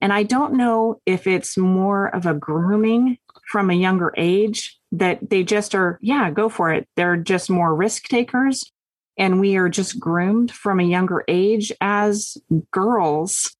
And 0.00 0.12
I 0.12 0.22
don't 0.22 0.54
know 0.54 1.00
if 1.06 1.26
it's 1.26 1.56
more 1.56 2.14
of 2.14 2.26
a 2.26 2.34
grooming 2.34 3.18
from 3.50 3.70
a 3.70 3.74
younger 3.74 4.12
age 4.16 4.78
that 4.92 5.30
they 5.30 5.42
just 5.42 5.74
are, 5.74 5.98
yeah, 6.02 6.30
go 6.30 6.48
for 6.48 6.72
it. 6.72 6.88
They're 6.96 7.16
just 7.16 7.50
more 7.50 7.74
risk 7.74 8.08
takers. 8.08 8.70
And 9.16 9.40
we 9.40 9.56
are 9.56 9.68
just 9.68 9.98
groomed 9.98 10.50
from 10.50 10.78
a 10.78 10.84
younger 10.84 11.24
age 11.26 11.72
as 11.80 12.36
girls 12.70 13.56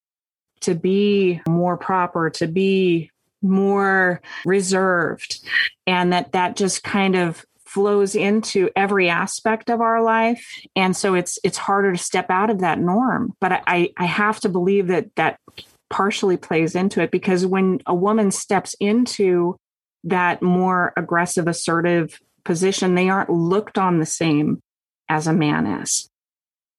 to 0.61 0.75
be 0.75 1.41
more 1.49 1.77
proper, 1.77 2.29
to 2.31 2.47
be 2.47 3.11
more 3.43 4.21
reserved. 4.45 5.41
And 5.87 6.13
that 6.13 6.33
that 6.33 6.57
just 6.57 6.83
kind 6.83 7.17
of 7.17 7.45
flows 7.65 8.15
into 8.15 8.71
every 8.77 9.09
aspect 9.09 9.69
of 9.69 9.81
our 9.81 10.01
life 10.03 10.63
and 10.77 10.97
so 10.97 11.15
it's 11.15 11.39
it's 11.43 11.59
harder 11.59 11.93
to 11.93 11.99
step 11.99 12.31
out 12.31 12.49
of 12.49 12.61
that 12.61 12.79
norm 12.79 13.35
but 13.41 13.61
i 13.67 13.91
i 13.99 14.07
have 14.07 14.39
to 14.41 14.49
believe 14.49 14.87
that 14.87 15.15
that 15.17 15.39
partially 15.91 16.37
plays 16.37 16.75
into 16.75 17.01
it 17.03 17.11
because 17.11 17.47
when 17.47 17.81
a 17.87 17.95
woman 17.95 18.31
steps 18.31 18.75
into 18.81 19.57
that 20.05 20.43
more 20.43 20.93
aggressive, 20.97 21.49
assertive 21.49 22.21
position, 22.45 22.95
they 22.95 23.09
aren't 23.09 23.31
looked 23.31 23.79
on 23.79 23.99
the 23.99 24.07
same 24.07 24.61
as 25.09 25.27
a 25.27 25.33
man 25.33 25.67
is. 25.67 26.09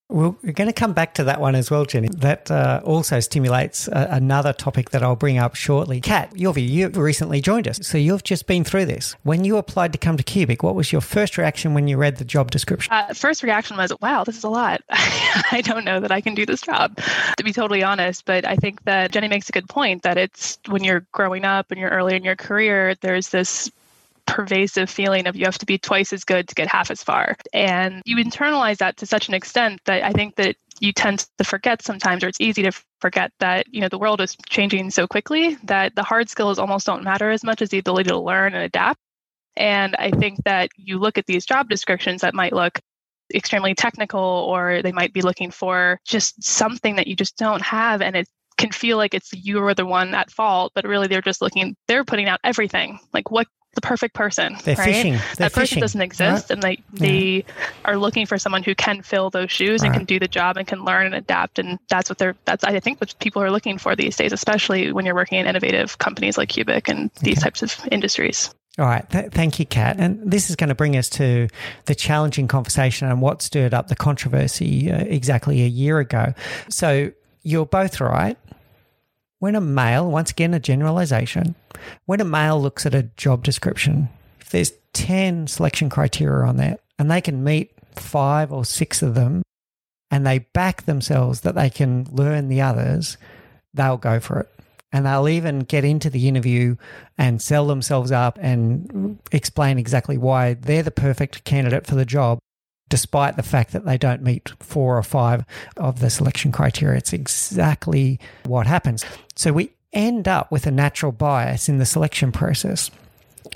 We're 0.10 0.32
going 0.32 0.68
to 0.70 0.74
come 0.74 0.94
back 0.94 1.16
to 1.16 1.26
that 1.26 1.42
one 1.42 1.54
as 1.54 1.70
well, 1.70 1.86
Genny. 1.86 2.10
That 2.10 2.50
uh, 2.50 2.80
also 2.86 3.20
stimulates 3.20 3.90
uh, 3.90 4.08
another 4.10 4.54
topic 4.54 4.92
that 4.92 5.04
I'll 5.04 5.18
bring 5.18 5.38
up 5.38 5.54
shortly. 5.54 6.00
Kat, 6.00 6.32
you've 6.34 6.96
recently 6.96 7.42
joined 7.42 7.68
us, 7.68 7.80
so 7.82 7.98
you've 7.98 8.24
just 8.24 8.48
been 8.48 8.64
through 8.64 8.86
this. 8.86 9.18
When 9.24 9.44
you 9.44 9.58
applied 9.58 9.92
to 9.92 9.98
come 9.98 10.16
to 10.16 10.24
Cubic, 10.24 10.64
what 10.64 10.76
was 10.76 10.94
your 10.94 11.02
first 11.02 11.38
reaction 11.38 11.74
when 11.74 11.90
you 11.90 11.98
read 11.98 12.18
the 12.18 12.26
job 12.26 12.52
description? 12.52 12.94
Uh, 12.94 13.14
first 13.14 13.44
reaction 13.44 13.76
was, 13.76 13.92
wow, 14.00 14.24
this 14.24 14.38
is 14.38 14.46
a 14.46 14.50
lot. 14.50 14.82
I 14.90 15.62
don't 15.62 15.84
know 15.84 16.00
that 16.00 16.12
I 16.12 16.22
can 16.22 16.36
do 16.36 16.46
this 16.46 16.62
job, 16.62 16.98
to 17.38 17.44
be 17.44 17.52
totally 17.52 17.84
honest. 17.84 18.24
But 18.24 18.48
I 18.48 18.56
think 18.56 18.86
that 18.86 19.12
Genny 19.12 19.30
makes 19.30 19.50
a 19.50 19.52
good 19.52 19.68
point 19.68 20.04
that 20.04 20.18
it's 20.18 20.58
when 20.70 20.86
you're 20.86 21.06
growing 21.12 21.44
up 21.44 21.70
and 21.70 21.80
you're 21.82 21.90
early 21.90 22.16
in 22.16 22.24
your 22.24 22.38
career, 22.38 22.96
there's 23.02 23.28
this 23.30 23.70
pervasive 24.28 24.90
feeling 24.90 25.26
of 25.26 25.36
you 25.36 25.46
have 25.46 25.58
to 25.58 25.66
be 25.66 25.78
twice 25.78 26.14
as 26.14 26.24
good 26.24 26.48
to 26.48 26.56
get 26.56 26.68
half 26.68 26.92
as 26.92 27.02
far. 27.04 27.36
And 27.54 28.02
you 28.06 28.18
internalize 28.18 28.78
that 28.78 28.98
to 28.98 29.06
such 29.06 29.28
an 29.28 29.34
extent 29.34 29.82
that 29.86 30.04
I 30.04 30.12
think 30.12 30.36
that 30.36 30.56
you 30.80 30.94
tend 30.94 31.26
to 31.40 31.44
forget 31.44 31.82
sometimes, 31.82 32.24
or 32.24 32.28
it's 32.28 32.42
easy 32.42 32.62
to 32.64 32.72
forget 33.02 33.32
that, 33.40 33.66
you 33.74 33.82
know, 33.82 33.90
the 33.90 33.98
world 33.98 34.22
is 34.22 34.38
changing 34.48 34.92
so 34.92 35.08
quickly 35.08 35.58
that 35.64 35.96
the 35.96 36.04
hard 36.04 36.30
skills 36.30 36.60
almost 36.60 36.86
don't 36.86 37.04
matter 37.04 37.32
as 37.32 37.44
much 37.44 37.62
as 37.62 37.70
the 37.70 37.80
ability 37.80 38.10
to 38.10 38.20
learn 38.20 38.54
and 38.54 38.64
adapt. 38.64 39.00
And 39.56 39.96
I 39.96 40.12
think 40.12 40.44
that 40.44 40.70
you 40.76 41.00
look 41.00 41.18
at 41.18 41.26
these 41.26 41.46
job 41.46 41.68
descriptions 41.68 42.22
that 42.22 42.36
might 42.36 42.54
look 42.54 42.80
extremely 43.34 43.74
technical, 43.74 44.20
or 44.22 44.82
they 44.84 44.92
might 44.92 45.14
be 45.14 45.22
looking 45.22 45.50
for 45.50 46.00
just 46.06 46.44
something 46.44 46.96
that 46.98 47.08
you 47.08 47.16
just 47.16 47.38
don't 47.38 47.62
have. 47.64 48.02
And 48.02 48.16
it 48.16 48.28
can 48.58 48.72
feel 48.72 48.98
like 48.98 49.14
it's 49.14 49.34
you 49.34 49.64
are 49.64 49.74
the 49.74 49.86
one 49.86 50.14
at 50.14 50.32
fault, 50.32 50.74
but 50.76 50.86
really 50.86 51.08
they're 51.08 51.22
just 51.22 51.42
looking, 51.42 51.76
they're 51.88 52.06
putting 52.06 52.28
out 52.28 52.40
everything. 52.44 53.00
Like, 53.14 53.32
what 53.32 53.48
the 53.78 53.82
perfect 53.82 54.16
person. 54.16 54.58
They're 54.64 54.76
right? 54.76 54.86
fishing. 54.86 55.14
They're 55.14 55.50
that 55.50 55.54
person 55.54 55.62
fishing, 55.62 55.82
doesn't 55.82 56.02
exist, 56.02 56.50
right? 56.50 56.52
and 56.52 56.64
they 56.64 56.84
they 56.92 57.46
yeah. 57.48 57.70
are 57.86 57.98
looking 57.98 58.26
for 58.26 58.38
someone 58.38 58.64
who 58.64 58.74
can 58.74 59.04
fill 59.04 59.30
those 59.30 59.52
shoes 59.52 59.82
right. 59.82 59.88
and 59.88 59.96
can 59.96 60.06
do 60.06 60.20
the 60.20 60.28
job 60.28 60.58
and 60.58 60.68
can 60.68 60.84
learn 60.84 61.06
and 61.06 61.16
adapt. 61.16 61.60
And 61.60 61.80
that's 61.90 62.10
what 62.10 62.18
they're. 62.18 62.36
That's 62.46 62.64
I 62.64 62.80
think 62.80 63.00
what 63.00 63.14
people 63.20 63.42
are 63.44 63.52
looking 63.52 63.78
for 63.78 63.96
these 63.96 64.18
days, 64.18 64.34
especially 64.34 64.92
when 64.92 65.06
you're 65.06 65.16
working 65.16 65.40
in 65.40 65.46
innovative 65.46 66.00
companies 66.00 66.38
like 66.38 66.50
Cubic 66.50 66.90
and 66.90 67.12
these 67.22 67.38
okay. 67.38 67.44
types 67.44 67.62
of 67.62 67.88
industries. 67.92 68.54
All 68.80 68.86
right. 68.86 69.10
Th- 69.10 69.32
thank 69.32 69.60
you, 69.60 69.66
Kat. 69.66 69.98
And 70.00 70.20
this 70.30 70.50
is 70.50 70.56
going 70.56 70.70
to 70.70 70.76
bring 70.76 70.98
us 70.98 71.10
to 71.12 71.48
the 71.86 71.96
challenging 71.96 72.48
conversation 72.48 73.08
and 73.08 73.22
what 73.22 73.42
stirred 73.42 73.74
up 73.74 73.88
the 73.88 73.96
controversy 73.96 74.92
uh, 74.92 75.00
exactly 75.00 75.64
a 75.64 75.68
year 75.68 76.00
ago. 76.00 76.34
So 76.70 77.12
you're 77.42 77.66
both 77.66 78.00
right 78.02 78.38
when 79.40 79.56
a 79.56 79.62
male, 79.62 80.10
once 80.10 80.32
again, 80.32 80.54
a 80.54 80.60
generalization, 80.60 81.56
when 82.06 82.22
a 82.22 82.26
male 82.26 82.60
looks 82.62 82.86
at 82.86 82.96
a 82.96 83.04
job 83.04 83.44
description, 83.44 84.10
if 84.40 84.50
there's 84.50 84.74
10 84.94 85.48
selection 85.48 85.90
criteria 85.90 86.46
on 86.46 86.58
that 86.58 86.82
and 86.98 87.12
they 87.12 87.22
can 87.22 87.44
meet 87.44 87.72
five 87.96 88.52
or 88.52 88.66
six 88.66 89.02
of 89.02 89.16
them 89.16 89.44
and 90.10 90.26
they 90.26 90.40
back 90.40 90.84
themselves 90.84 91.42
that 91.42 91.56
they 91.56 91.70
can 91.70 92.08
learn 92.12 92.48
the 92.48 92.62
others, 92.62 93.18
they'll 93.74 93.98
go 93.98 94.20
for 94.20 94.40
it. 94.40 94.50
And 94.94 95.06
they'll 95.06 95.28
even 95.28 95.60
get 95.60 95.84
into 95.84 96.10
the 96.10 96.30
interview 96.30 96.78
and 97.18 97.42
sell 97.42 97.68
themselves 97.68 98.12
up 98.12 98.40
and 98.42 99.20
explain 99.34 99.78
exactly 99.78 100.18
why 100.18 100.54
they're 100.54 100.82
the 100.82 100.92
perfect 100.92 101.44
candidate 101.44 101.86
for 101.86 101.96
the 101.96 102.06
job 102.06 102.40
despite 102.90 103.36
the 103.36 103.44
fact 103.44 103.74
that 103.74 103.86
they 103.86 103.98
don't 103.98 104.22
meet 104.22 104.54
four 104.60 104.98
or 104.98 105.04
five 105.04 105.46
of 105.76 106.00
the 106.00 106.10
selection 106.10 106.52
criteria. 106.52 106.98
It's 106.98 107.14
exactly 107.14 108.20
what 108.46 108.68
happens. 108.68 109.06
So 109.36 109.52
we 109.54 109.72
end 109.94 110.28
up 110.28 110.52
with 110.52 110.68
a 110.68 110.72
natural 110.72 111.12
bias 111.12 111.70
in 111.70 111.78
the 111.78 111.86
selection 111.86 112.32
process 112.32 112.92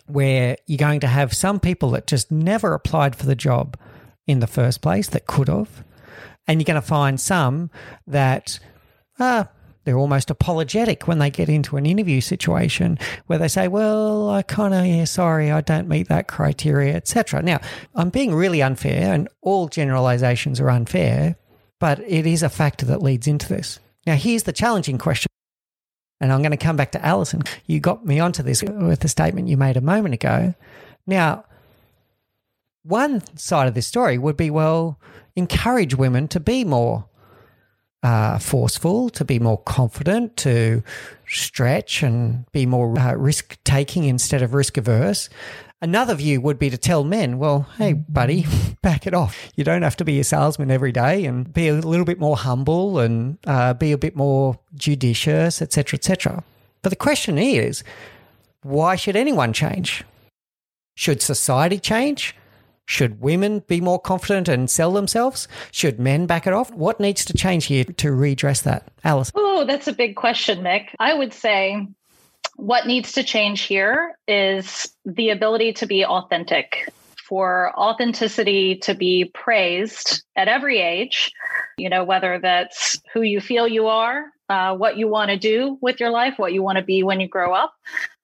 where 0.08 0.58
you're 0.68 0.78
going 0.78 1.00
to 1.02 1.08
have 1.08 1.34
some 1.34 1.60
people 1.60 1.92
that 1.92 2.08
just 2.08 2.32
never 2.32 2.74
applied 2.74 3.16
for 3.16 3.26
the 3.26 3.36
job 3.36 3.78
in 4.28 4.40
the 4.40 4.48
first 4.48 4.82
place 4.82 5.08
that 5.10 5.28
could 5.28 5.48
have. 5.48 5.84
And 6.48 6.60
you're 6.60 6.66
going 6.66 6.82
to 6.82 6.88
find 6.88 7.20
some 7.20 7.70
that, 8.08 8.60
ah, 9.20 9.50
they're 9.84 9.98
almost 9.98 10.30
apologetic 10.30 11.08
when 11.08 11.20
they 11.20 11.30
get 11.30 11.50
into 11.50 11.78
an 11.78 11.86
interview 11.86 12.22
situation 12.22 13.00
where 13.28 13.40
they 13.40 13.48
say, 13.48 13.68
"Well, 13.68 14.30
I 14.30 14.44
kind 14.44 14.74
of 14.74 14.86
yeah, 14.86 15.06
sorry, 15.06 15.52
I 15.52 15.62
don't 15.62 15.88
meet 15.88 16.08
that 16.10 16.28
criteria, 16.28 16.96
etc." 16.96 17.42
Now, 17.42 17.60
I'm 17.96 18.10
being 18.10 18.34
really 18.34 18.62
unfair, 18.62 19.14
and 19.14 19.28
all 19.42 19.68
generalizations 19.68 20.60
are 20.60 20.70
unfair, 20.70 21.36
but 21.80 22.00
it 22.08 22.26
is 22.26 22.44
a 22.44 22.50
factor 22.50 22.86
that 22.88 23.02
leads 23.02 23.28
into 23.28 23.50
this. 23.50 23.80
Now, 24.06 24.16
here's 24.16 24.44
the 24.44 24.54
challenging 24.54 24.98
question. 24.98 25.28
And 26.20 26.32
I'm 26.32 26.44
going 26.44 26.52
to 26.52 26.58
come 26.58 26.78
back 26.78 26.92
to 26.92 27.04
Allison. 27.04 27.42
You 27.66 27.80
got 27.80 28.06
me 28.06 28.20
onto 28.20 28.44
this 28.44 28.62
with 28.62 29.00
the 29.00 29.08
statement 29.08 29.48
you 29.48 29.58
made 29.58 29.76
a 29.76 29.82
moment 29.82 30.14
ago. 30.14 30.54
Now, 31.08 31.46
one 32.84 33.24
side 33.36 33.68
of 33.68 33.74
this 33.74 33.88
story 33.88 34.20
would 34.20 34.38
be 34.38 34.52
well, 34.52 35.00
encourage 35.36 35.96
women 35.96 36.28
to 36.30 36.40
be 36.40 36.64
more 36.64 37.06
uh, 38.04 38.40
forceful, 38.40 39.10
to 39.12 39.24
be 39.24 39.40
more 39.40 39.58
confident, 39.58 40.38
to 40.38 40.84
stretch 41.28 42.04
and 42.04 42.46
be 42.52 42.66
more 42.66 42.98
uh, 42.98 43.14
risk 43.14 43.58
taking 43.64 44.06
instead 44.06 44.42
of 44.42 44.54
risk 44.54 44.78
averse. 44.78 45.30
Another 45.84 46.14
view 46.14 46.42
would 46.42 46.60
be 46.60 46.70
to 46.70 46.78
tell 46.78 47.04
men, 47.04 47.40
well, 47.40 47.68
hey, 47.78 47.94
buddy, 47.94 48.46
back 48.82 49.08
it 49.08 49.14
off. 49.14 49.50
You 49.56 49.64
don't 49.64 49.82
have 49.82 49.98
to 49.98 50.06
be 50.06 50.20
a 50.20 50.24
salesman 50.24 50.70
every 50.70 50.92
day 50.92 51.26
and 51.26 51.52
be 51.52 51.68
a 51.68 51.74
little 51.74 52.06
bit 52.06 52.20
more 52.20 52.38
humble 52.38 53.00
and 53.00 53.38
uh, 53.48 53.74
be 53.74 53.92
a 53.92 53.98
bit 53.98 54.16
more 54.16 54.60
judicious, 54.76 55.62
etc., 55.62 55.98
etc. 55.98 56.44
But 56.84 56.90
the 56.90 56.96
question 56.96 57.38
is, 57.38 57.84
why 58.64 58.96
should 58.96 59.16
anyone 59.16 59.54
change? 59.54 60.04
Should 60.96 61.22
society 61.22 61.80
change? 61.80 62.36
Should 62.92 63.22
women 63.22 63.60
be 63.60 63.80
more 63.80 64.02
confident 64.02 64.50
and 64.50 64.70
sell 64.70 64.92
themselves? 64.92 65.48
Should 65.72 65.98
men 65.98 66.26
back 66.26 66.46
it 66.46 66.52
off? 66.52 66.74
What 66.74 67.00
needs 67.00 67.24
to 67.24 67.34
change 67.34 67.68
here 67.68 67.86
to 67.86 68.12
redress 68.12 68.64
that? 68.64 68.90
Alice? 69.06 69.32
Oh, 69.34 69.64
that's 69.64 69.88
a 69.88 69.94
big 69.94 70.18
question, 70.18 70.60
Mick. 70.60 70.88
I 71.00 71.14
would 71.14 71.34
say 71.34 71.88
what 72.58 72.88
needs 72.88 73.14
to 73.14 73.24
change 73.24 73.62
here 73.62 74.18
is 74.28 74.94
the 75.06 75.30
ability 75.30 75.72
to 75.72 75.86
be 75.86 76.06
authentic, 76.06 76.90
for 77.30 77.72
authenticity 77.80 78.76
to 78.80 78.94
be 78.94 79.32
praised 79.34 80.22
at 80.36 80.50
every 80.50 80.82
age, 80.82 81.32
you 81.78 81.90
know, 81.90 82.04
whether 82.04 82.40
that's 82.40 83.02
who 83.14 83.22
you 83.22 83.40
feel 83.40 83.70
you 83.70 83.88
are 83.88 84.26
uh, 84.52 84.76
what 84.76 84.98
you 84.98 85.08
want 85.08 85.32
to 85.32 85.38
do 85.38 85.78
with 85.82 86.02
your 86.02 86.10
life, 86.10 86.34
what 86.36 86.52
you 86.52 86.62
want 86.62 86.78
to 86.78 86.84
be 86.84 87.04
when 87.04 87.22
you 87.22 87.28
grow 87.28 87.54
up. 87.54 87.74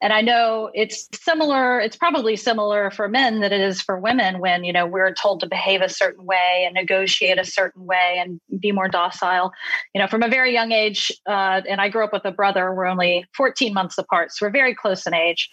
And 0.01 0.13
I 0.13 0.21
know 0.21 0.69
it's 0.75 1.10
similar, 1.13 1.79
it's 1.79 1.95
probably 1.95 2.36
similar 2.36 2.91
for 2.91 3.07
men 3.07 3.39
that 3.39 3.51
it 3.51 3.62
is 3.62 3.81
for 3.81 3.99
women 3.99 4.39
when, 4.39 4.63
you 4.63 4.71
know, 4.71 4.86
we're 4.86 5.13
told 5.13 5.39
to 5.39 5.47
behave 5.47 5.81
a 5.81 5.89
certain 5.89 6.25
way 6.25 6.63
and 6.65 6.75
negotiate 6.75 7.39
a 7.39 7.45
certain 7.45 7.86
way 7.86 8.17
and 8.19 8.39
be 8.60 8.71
more 8.71 8.88
docile. 8.88 9.51
You 9.95 10.01
know, 10.01 10.07
from 10.07 10.21
a 10.21 10.27
very 10.27 10.53
young 10.53 10.71
age, 10.71 11.12
uh, 11.27 11.62
and 11.67 11.81
I 11.81 11.89
grew 11.89 12.03
up 12.03 12.13
with 12.13 12.25
a 12.25 12.31
brother, 12.31 12.73
we're 12.73 12.86
only 12.86 13.25
14 13.36 13.73
months 13.73 13.97
apart, 13.97 14.31
so 14.31 14.45
we're 14.45 14.51
very 14.51 14.75
close 14.75 15.07
in 15.07 15.15
age. 15.15 15.49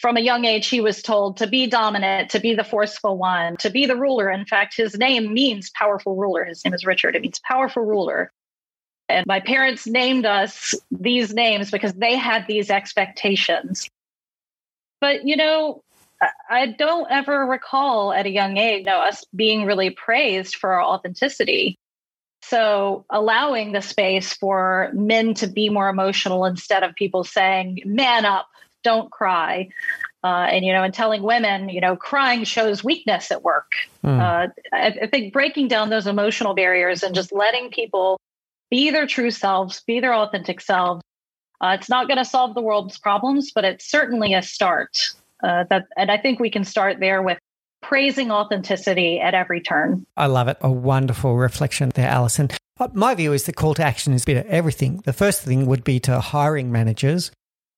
From 0.00 0.16
a 0.16 0.20
young 0.20 0.46
age, 0.46 0.68
he 0.68 0.80
was 0.80 1.02
told 1.02 1.36
to 1.36 1.46
be 1.46 1.66
dominant, 1.66 2.30
to 2.30 2.40
be 2.40 2.54
the 2.54 2.64
forceful 2.64 3.18
one, 3.18 3.58
to 3.58 3.68
be 3.68 3.84
the 3.84 3.96
ruler. 3.96 4.30
In 4.30 4.46
fact, 4.46 4.74
his 4.74 4.96
name 4.96 5.34
means 5.34 5.70
powerful 5.70 6.16
ruler. 6.16 6.46
His 6.46 6.64
name 6.64 6.72
is 6.72 6.86
Richard. 6.86 7.14
It 7.14 7.22
means 7.22 7.40
powerful 7.46 7.84
ruler. 7.84 8.32
And 9.12 9.26
my 9.26 9.40
parents 9.40 9.86
named 9.86 10.26
us 10.26 10.74
these 10.90 11.32
names 11.32 11.70
because 11.70 11.92
they 11.92 12.16
had 12.16 12.46
these 12.46 12.70
expectations. 12.70 13.88
But, 15.00 15.26
you 15.26 15.36
know, 15.36 15.82
I 16.48 16.66
don't 16.66 17.10
ever 17.10 17.44
recall 17.44 18.12
at 18.12 18.26
a 18.26 18.30
young 18.30 18.56
age 18.56 18.80
you 18.80 18.84
know, 18.84 19.00
us 19.00 19.24
being 19.34 19.64
really 19.64 19.90
praised 19.90 20.54
for 20.54 20.72
our 20.74 20.82
authenticity. 20.82 21.76
So, 22.44 23.04
allowing 23.10 23.72
the 23.72 23.82
space 23.82 24.32
for 24.32 24.90
men 24.94 25.34
to 25.34 25.46
be 25.46 25.68
more 25.68 25.88
emotional 25.88 26.44
instead 26.44 26.82
of 26.82 26.94
people 26.94 27.24
saying, 27.24 27.82
man 27.84 28.24
up, 28.24 28.46
don't 28.82 29.10
cry. 29.10 29.68
Uh, 30.24 30.46
and, 30.50 30.64
you 30.64 30.72
know, 30.72 30.84
and 30.84 30.94
telling 30.94 31.22
women, 31.22 31.68
you 31.68 31.80
know, 31.80 31.96
crying 31.96 32.44
shows 32.44 32.84
weakness 32.84 33.32
at 33.32 33.42
work. 33.42 33.72
Mm. 34.04 34.20
Uh, 34.20 34.48
I, 34.72 34.86
I 35.02 35.06
think 35.08 35.32
breaking 35.32 35.68
down 35.68 35.90
those 35.90 36.06
emotional 36.06 36.54
barriers 36.54 37.02
and 37.02 37.14
just 37.14 37.32
letting 37.32 37.70
people 37.70 38.20
be 38.72 38.90
their 38.90 39.06
true 39.06 39.30
selves, 39.30 39.82
be 39.86 40.00
their 40.00 40.14
authentic 40.14 40.58
selves. 40.58 41.02
Uh, 41.60 41.76
it's 41.78 41.90
not 41.90 42.08
going 42.08 42.16
to 42.16 42.24
solve 42.24 42.54
the 42.54 42.62
world's 42.62 42.98
problems, 42.98 43.52
but 43.54 43.66
it's 43.66 43.84
certainly 43.88 44.32
a 44.32 44.40
start. 44.40 45.10
Uh, 45.44 45.64
that, 45.68 45.84
and 45.94 46.10
I 46.10 46.16
think 46.16 46.40
we 46.40 46.48
can 46.48 46.64
start 46.64 46.98
there 46.98 47.20
with 47.20 47.38
praising 47.82 48.30
authenticity 48.30 49.20
at 49.20 49.34
every 49.34 49.60
turn. 49.60 50.06
I 50.16 50.26
love 50.26 50.48
it. 50.48 50.56
A 50.62 50.72
wonderful 50.72 51.36
reflection 51.36 51.90
there, 51.94 52.08
Allison. 52.08 52.48
Uh, 52.80 52.88
my 52.94 53.14
view 53.14 53.34
is 53.34 53.44
the 53.44 53.52
call 53.52 53.74
to 53.74 53.84
action 53.84 54.14
is 54.14 54.22
a 54.22 54.26
bit 54.26 54.36
of 54.38 54.46
everything. 54.46 55.02
The 55.04 55.12
first 55.12 55.42
thing 55.42 55.66
would 55.66 55.84
be 55.84 56.00
to 56.00 56.20
hiring 56.20 56.72
managers 56.72 57.30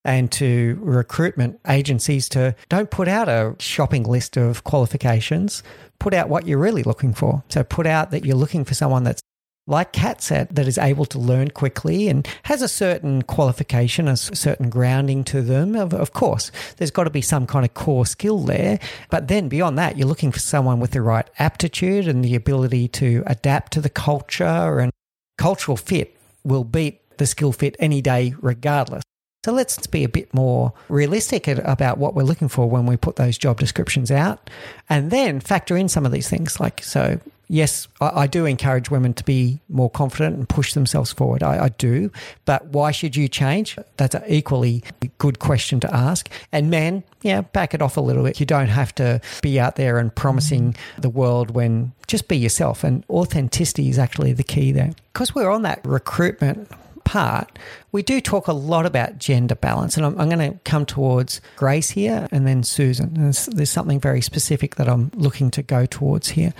and 0.05 0.31
to 0.31 0.79
recruitment 0.81 1.59
agencies 1.67 2.29
to 2.29 2.55
don't 2.69 2.89
put 2.89 3.09
out 3.09 3.27
a 3.27 3.55
shopping 3.59 4.03
list 4.03 4.37
of 4.37 4.63
qualifications. 4.63 5.61
Put 5.99 6.13
out 6.13 6.29
what 6.29 6.47
you're 6.47 6.57
really 6.57 6.83
looking 6.83 7.13
for. 7.13 7.43
So 7.49 7.65
put 7.65 7.85
out 7.85 8.11
that 8.11 8.23
you're 8.23 8.37
looking 8.37 8.63
for 8.63 8.75
someone 8.75 9.03
that's 9.03 9.21
like 9.67 9.93
Kat 9.93 10.21
said, 10.21 10.49
that 10.55 10.67
is 10.67 10.77
able 10.77 11.05
to 11.05 11.17
learn 11.17 11.49
quickly 11.49 12.07
and 12.07 12.27
has 12.43 12.61
a 12.61 12.67
certain 12.67 13.23
qualification, 13.23 14.07
a 14.07 14.15
certain 14.15 14.69
grounding 14.69 15.23
to 15.25 15.41
them. 15.41 15.75
Of, 15.75 15.93
of 15.93 16.13
course, 16.13 16.51
there's 16.77 16.91
got 16.91 17.05
to 17.05 17.09
be 17.09 17.21
some 17.21 17.47
kind 17.47 17.65
of 17.65 17.73
core 17.73 18.05
skill 18.05 18.39
there. 18.39 18.79
But 19.09 19.27
then 19.27 19.49
beyond 19.49 19.77
that, 19.79 19.97
you're 19.97 20.07
looking 20.07 20.31
for 20.31 20.39
someone 20.39 20.79
with 20.79 20.91
the 20.91 21.01
right 21.01 21.27
aptitude 21.39 22.07
and 22.07 22.23
the 22.23 22.35
ability 22.35 22.87
to 22.89 23.23
adapt 23.25 23.73
to 23.73 23.81
the 23.81 23.89
culture 23.89 24.79
and 24.79 24.91
cultural 25.37 25.77
fit 25.77 26.15
will 26.43 26.63
beat 26.63 27.01
the 27.17 27.25
skill 27.25 27.51
fit 27.51 27.75
any 27.79 28.01
day, 28.01 28.35
regardless. 28.41 29.03
So 29.45 29.51
let's 29.51 29.85
be 29.87 30.03
a 30.03 30.09
bit 30.09 30.33
more 30.33 30.73
realistic 30.89 31.47
about 31.47 31.99
what 31.99 32.15
we're 32.15 32.23
looking 32.23 32.47
for 32.49 32.67
when 32.67 32.87
we 32.87 32.97
put 32.97 33.15
those 33.15 33.37
job 33.37 33.59
descriptions 33.59 34.09
out 34.09 34.49
and 34.89 35.11
then 35.11 35.39
factor 35.39 35.77
in 35.77 35.87
some 35.87 36.05
of 36.05 36.11
these 36.11 36.27
things. 36.27 36.59
Like, 36.59 36.83
so 36.83 37.19
yes, 37.47 37.87
I, 38.01 38.21
I 38.21 38.27
do 38.27 38.45
encourage 38.45 38.89
women 38.89 39.13
to 39.15 39.23
be 39.23 39.59
more 39.69 39.89
confident 39.89 40.35
and 40.37 40.47
push 40.47 40.73
themselves 40.73 41.11
forward. 41.11 41.43
I, 41.43 41.65
I 41.65 41.69
do. 41.69 42.11
But 42.45 42.65
why 42.67 42.91
should 42.91 43.15
you 43.15 43.27
change? 43.27 43.77
That's 43.97 44.15
an 44.15 44.23
equally 44.27 44.83
good 45.17 45.39
question 45.39 45.79
to 45.81 45.93
ask. 45.93 46.29
And 46.51 46.69
men, 46.69 47.03
yeah, 47.21 47.41
back 47.41 47.73
it 47.73 47.81
off 47.81 47.97
a 47.97 48.01
little 48.01 48.23
bit. 48.23 48.39
You 48.39 48.45
don't 48.45 48.67
have 48.67 48.93
to 48.95 49.21
be 49.41 49.59
out 49.59 49.75
there 49.75 49.97
and 49.97 50.13
promising 50.13 50.73
mm-hmm. 50.73 51.01
the 51.01 51.09
world 51.09 51.51
when 51.51 51.93
just 52.07 52.27
be 52.27 52.37
yourself. 52.37 52.83
And 52.83 53.03
authenticity 53.09 53.89
is 53.89 53.99
actually 53.99 54.33
the 54.33 54.43
key 54.43 54.71
there. 54.71 54.91
Because 55.13 55.33
we're 55.33 55.49
on 55.49 55.61
that 55.63 55.81
recruitment 55.85 56.69
part, 57.05 57.57
we 57.91 58.03
do 58.03 58.19
talk 58.19 58.47
a 58.47 58.53
lot 58.53 58.85
about 58.85 59.19
gender 59.19 59.55
balance. 59.55 59.95
And 59.95 60.05
I'm, 60.05 60.19
I'm 60.19 60.29
going 60.29 60.51
to 60.51 60.59
come 60.65 60.85
towards 60.85 61.39
Grace 61.55 61.89
here 61.91 62.27
and 62.31 62.45
then 62.45 62.63
Susan. 62.63 63.13
There's, 63.13 63.45
there's 63.45 63.69
something 63.69 63.99
very 63.99 64.21
specific 64.21 64.75
that 64.75 64.89
I'm 64.89 65.11
looking 65.13 65.51
to 65.51 65.63
go 65.63 65.85
towards 65.85 66.29
here. 66.29 66.53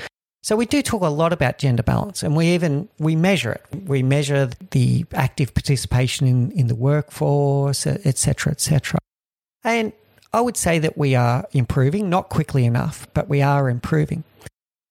So 0.45 0.55
we 0.55 0.67
do 0.67 0.83
talk 0.83 1.01
a 1.01 1.07
lot 1.07 1.33
about 1.33 1.57
gender 1.57 1.81
balance 1.81 2.21
and 2.21 2.35
we 2.35 2.53
even 2.53 2.87
we 2.99 3.15
measure 3.15 3.53
it. 3.53 3.65
We 3.87 4.03
measure 4.03 4.51
the 4.69 5.03
active 5.11 5.55
participation 5.55 6.27
in, 6.27 6.51
in 6.51 6.67
the 6.67 6.75
workforce, 6.75 7.87
etc., 7.87 8.51
etc. 8.51 8.99
And 9.63 9.91
I 10.33 10.41
would 10.41 10.55
say 10.55 10.77
that 10.77 10.99
we 10.99 11.15
are 11.15 11.47
improving, 11.53 12.11
not 12.11 12.29
quickly 12.29 12.63
enough, 12.63 13.07
but 13.15 13.27
we 13.27 13.41
are 13.41 13.71
improving. 13.71 14.23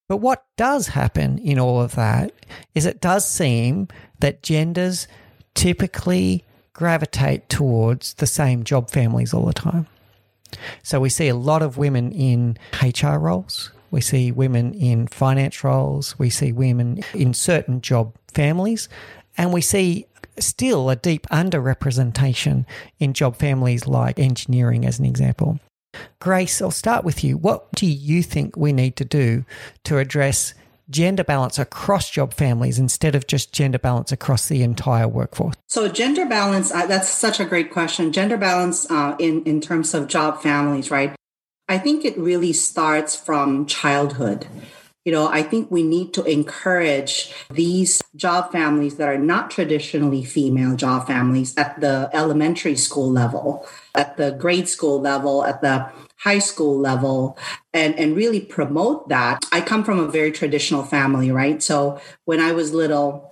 But 0.09 0.17
what 0.17 0.45
does 0.57 0.89
happen 0.89 1.39
in 1.39 1.61
all 1.61 1.81
of 1.81 1.95
that 1.95 2.33
is 2.75 2.85
it 2.85 3.01
does 3.01 3.25
seem 3.25 3.87
that 4.19 4.43
genders 4.43 5.07
typically 5.55 6.43
gravitate 6.73 7.49
towards 7.49 8.15
the 8.15 8.27
same 8.27 8.65
job 8.65 8.91
families 8.91 9.33
all 9.33 9.47
the 9.47 9.53
time. 9.53 9.87
So 10.83 10.99
we 10.99 11.11
see 11.11 11.29
a 11.29 11.37
lot 11.37 11.63
of 11.63 11.79
women 11.79 12.11
in 12.11 12.59
HR 12.83 13.19
roles. 13.19 13.71
We 13.95 14.01
see 14.01 14.33
women 14.33 14.75
in 14.75 15.07
finance 15.07 15.63
roles. 15.63 16.19
We 16.19 16.29
see 16.29 16.51
women 16.51 17.05
in 17.15 17.33
certain 17.33 17.81
job 17.81 18.17
families. 18.35 18.89
And 19.39 19.53
we 19.53 19.61
see 19.61 20.07
still 20.41 20.91
a 20.91 20.97
deep 20.97 21.29
underrepresentation 21.29 22.67
in 22.99 23.13
job 23.13 23.37
families 23.37 23.87
like 23.87 24.19
engineering, 24.19 24.85
as 24.85 24.99
an 24.99 25.05
example. 25.05 25.61
Grace, 26.19 26.61
I'll 26.61 26.73
start 26.73 27.05
with 27.05 27.23
you. 27.23 27.37
What 27.37 27.71
do 27.77 27.87
you 27.87 28.25
think 28.25 28.57
we 28.57 28.73
need 28.73 28.97
to 28.97 29.05
do 29.05 29.45
to 29.85 29.99
address 29.99 30.55
gender 30.91 31.23
balance 31.23 31.57
across 31.57 32.11
job 32.11 32.35
families 32.35 32.81
instead 32.81 33.15
of 33.15 33.29
just 33.29 33.53
gender 33.53 33.79
balance 33.79 34.11
across 34.11 34.49
the 34.49 34.65
entire 34.65 35.07
workforce? 35.07 35.55
So, 35.69 35.87
gender 35.87 36.27
balance, 36.27 36.73
uh, 36.73 36.87
that's 36.87 37.09
such 37.09 37.39
a 37.39 37.45
great 37.45 37.71
question. 37.71 38.11
Gender 38.11 38.37
balance 38.37 38.91
uh, 38.91 39.15
in, 39.21 39.45
in 39.45 39.61
terms 39.61 39.95
of 39.95 40.09
job 40.09 40.43
families, 40.43 40.91
right? 40.91 41.15
I 41.69 41.79
think 41.79 42.05
it 42.05 42.17
really 42.19 42.53
starts 42.53 43.17
from 43.17 43.67
childhood. 43.67 44.47
You 45.05 45.13
know, 45.13 45.29
I 45.29 45.43
think 45.43 45.71
we 45.71 45.83
need 45.83 46.15
to 46.15 46.25
encourage 46.25 47.33
these 47.51 48.03
job 48.17 48.53
families 48.53 48.97
that 48.97 49.09
are 49.09 49.19
not 49.19 49.51
traditionally 49.51 50.25
female 50.25 50.77
job 50.77 51.07
families 51.07 51.55
at 51.59 51.79
the 51.81 52.09
elementary 52.15 52.77
school 52.77 53.11
level, 53.11 53.67
at 53.95 54.17
the 54.17 54.33
grade 54.33 54.67
school 54.69 55.01
level, 55.01 55.45
at 55.45 55.61
the 55.61 55.91
high 56.17 56.39
school 56.39 56.79
level 56.79 57.37
and, 57.75 57.95
and 57.99 58.17
really 58.17 58.41
promote 58.41 59.11
that. 59.11 59.45
I 59.53 59.61
come 59.61 59.85
from 59.85 59.99
a 59.99 60.09
very 60.09 60.33
traditional 60.33 60.83
family, 60.83 61.31
right? 61.31 61.63
So 61.63 62.01
when 62.25 62.41
I 62.41 62.53
was 62.53 62.73
little, 62.73 63.31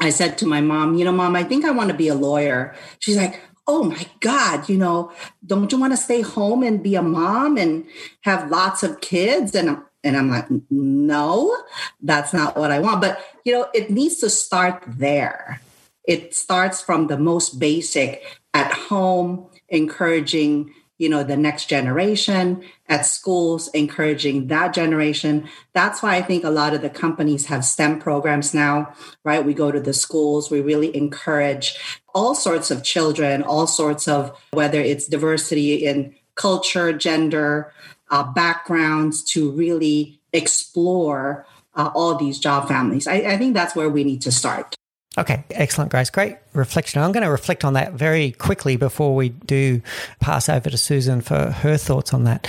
I 0.00 0.10
said 0.10 0.38
to 0.38 0.46
my 0.46 0.60
mom, 0.60 0.94
you 0.94 1.04
know, 1.04 1.10
mom, 1.10 1.34
I 1.34 1.42
think 1.42 1.64
I 1.64 1.72
want 1.72 1.90
to 1.90 1.96
be 1.96 2.06
a 2.06 2.14
lawyer. 2.14 2.76
She's 3.00 3.16
like, 3.16 3.40
oh 3.66 3.84
my 3.84 4.06
God, 4.20 4.68
you 4.68 4.76
know, 4.76 5.12
don't 5.46 5.70
you 5.70 5.78
want 5.78 5.92
to 5.92 5.96
stay 5.96 6.20
home 6.20 6.62
and 6.62 6.82
be 6.82 6.94
a 6.94 7.02
mom 7.02 7.56
and 7.56 7.86
have 8.22 8.50
lots 8.50 8.82
of 8.82 9.00
kids? 9.00 9.54
And, 9.54 9.78
and 10.02 10.16
I'm 10.16 10.30
like, 10.30 10.46
no, 10.70 11.56
that's 12.00 12.32
not 12.32 12.56
what 12.56 12.72
I 12.72 12.80
want. 12.80 13.00
But, 13.00 13.24
you 13.44 13.52
know, 13.52 13.68
it 13.72 13.90
needs 13.90 14.16
to 14.16 14.30
start 14.30 14.82
there. 14.86 15.60
It 16.04 16.34
starts 16.34 16.80
from 16.80 17.06
the 17.06 17.18
most 17.18 17.60
basic 17.60 18.24
at 18.52 18.72
home, 18.72 19.48
encouraging 19.68 20.74
you 21.02 21.08
know 21.08 21.24
the 21.24 21.36
next 21.36 21.66
generation 21.66 22.62
at 22.88 23.04
schools 23.04 23.66
encouraging 23.68 24.46
that 24.46 24.72
generation 24.72 25.48
that's 25.72 26.00
why 26.00 26.14
i 26.14 26.22
think 26.22 26.44
a 26.44 26.50
lot 26.50 26.74
of 26.74 26.80
the 26.80 26.88
companies 26.88 27.46
have 27.46 27.64
stem 27.64 27.98
programs 27.98 28.54
now 28.54 28.94
right 29.24 29.44
we 29.44 29.52
go 29.52 29.72
to 29.72 29.80
the 29.80 29.92
schools 29.92 30.48
we 30.48 30.60
really 30.60 30.94
encourage 30.94 31.76
all 32.14 32.34
sorts 32.34 32.70
of 32.70 32.82
children 32.82 33.42
all 33.42 33.66
sorts 33.66 34.08
of 34.08 34.36
whether 34.52 34.80
it's 34.80 35.06
diversity 35.06 35.74
in 35.86 36.14
culture 36.34 36.92
gender 36.92 37.72
uh, 38.10 38.22
backgrounds 38.22 39.22
to 39.22 39.50
really 39.50 40.18
explore 40.32 41.46
uh, 41.74 41.90
all 41.94 42.14
these 42.16 42.38
job 42.38 42.68
families 42.68 43.06
I, 43.06 43.14
I 43.14 43.38
think 43.38 43.54
that's 43.54 43.74
where 43.74 43.88
we 43.88 44.04
need 44.04 44.22
to 44.22 44.32
start 44.32 44.74
Okay, 45.18 45.44
excellent, 45.50 45.90
Grace. 45.90 46.08
Great 46.08 46.38
reflection. 46.54 47.02
I'm 47.02 47.12
going 47.12 47.24
to 47.24 47.30
reflect 47.30 47.64
on 47.64 47.74
that 47.74 47.92
very 47.92 48.32
quickly 48.32 48.76
before 48.76 49.14
we 49.14 49.28
do 49.28 49.82
pass 50.20 50.48
over 50.48 50.70
to 50.70 50.78
Susan 50.78 51.20
for 51.20 51.50
her 51.50 51.76
thoughts 51.76 52.14
on 52.14 52.24
that. 52.24 52.48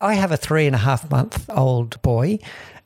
I 0.00 0.14
have 0.14 0.32
a 0.32 0.36
three 0.36 0.66
and 0.66 0.74
a 0.74 0.78
half 0.78 1.08
month 1.10 1.48
old 1.48 2.00
boy, 2.02 2.40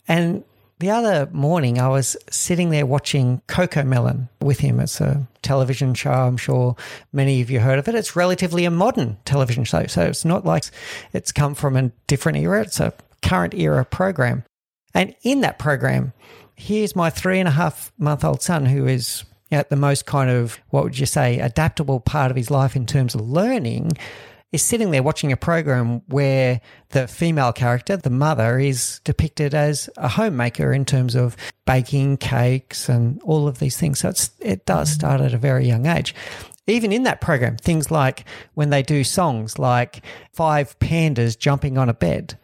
and 0.06 0.44
the 0.80 0.90
other 0.90 1.28
morning 1.30 1.78
I 1.78 1.88
was 1.88 2.16
sitting 2.30 2.70
there 2.70 2.86
watching 2.86 3.42
CoComelon 3.48 4.28
with 4.40 4.60
him. 4.60 4.80
It's 4.80 5.00
a 5.00 5.28
television 5.42 5.92
show. 5.92 6.10
I'm 6.10 6.38
sure 6.38 6.74
many 7.12 7.42
of 7.42 7.50
you 7.50 7.60
heard 7.60 7.78
of 7.78 7.86
it. 7.86 7.94
It's 7.94 8.16
relatively 8.16 8.64
a 8.64 8.70
modern 8.70 9.18
television 9.26 9.64
show, 9.64 9.86
so 9.86 10.02
it's 10.02 10.24
not 10.24 10.46
like 10.46 10.64
it's 11.12 11.32
come 11.32 11.54
from 11.54 11.76
a 11.76 11.92
different 12.06 12.38
era. 12.38 12.62
It's 12.62 12.80
a 12.80 12.94
current 13.22 13.52
era 13.54 13.84
program. 13.84 14.42
And 14.94 15.14
in 15.22 15.42
that 15.42 15.58
program, 15.58 16.14
here's 16.56 16.96
my 16.96 17.10
three 17.10 17.38
and 17.38 17.48
a 17.48 17.52
half 17.52 17.92
month 17.98 18.24
old 18.24 18.42
son 18.42 18.64
who 18.64 18.86
is 18.86 19.24
at 19.52 19.68
the 19.68 19.76
most 19.76 20.06
kind 20.06 20.30
of, 20.30 20.58
what 20.70 20.84
would 20.84 20.98
you 20.98 21.06
say, 21.06 21.40
adaptable 21.40 22.00
part 22.00 22.30
of 22.30 22.36
his 22.36 22.50
life 22.50 22.74
in 22.74 22.86
terms 22.86 23.14
of 23.14 23.20
learning, 23.20 23.92
is 24.52 24.62
sitting 24.62 24.90
there 24.90 25.02
watching 25.02 25.30
a 25.30 25.36
program 25.36 26.02
where 26.08 26.60
the 26.90 27.06
female 27.06 27.52
character, 27.52 27.96
the 27.96 28.10
mother, 28.10 28.58
is 28.58 29.00
depicted 29.04 29.54
as 29.54 29.88
a 29.96 30.08
homemaker 30.08 30.72
in 30.72 30.84
terms 30.84 31.14
of 31.14 31.36
baking 31.66 32.16
cakes 32.16 32.88
and 32.88 33.22
all 33.22 33.46
of 33.46 33.60
these 33.60 33.76
things. 33.76 34.00
So 34.00 34.12
it 34.40 34.66
does 34.66 34.90
mm-hmm. 34.90 34.98
start 34.98 35.20
at 35.20 35.34
a 35.34 35.38
very 35.38 35.66
young 35.66 35.86
age. 35.86 36.14
Even 36.66 36.92
in 36.92 37.04
that 37.04 37.20
program, 37.20 37.56
things 37.56 37.90
like 37.90 38.24
when 38.54 38.70
they 38.70 38.82
do 38.82 39.02
songs 39.04 39.58
like 39.58 40.04
Five 40.32 40.78
Pandas 40.78 41.38
Jumping 41.38 41.78
on 41.78 41.88
a 41.88 41.94
Bed, 41.94 42.38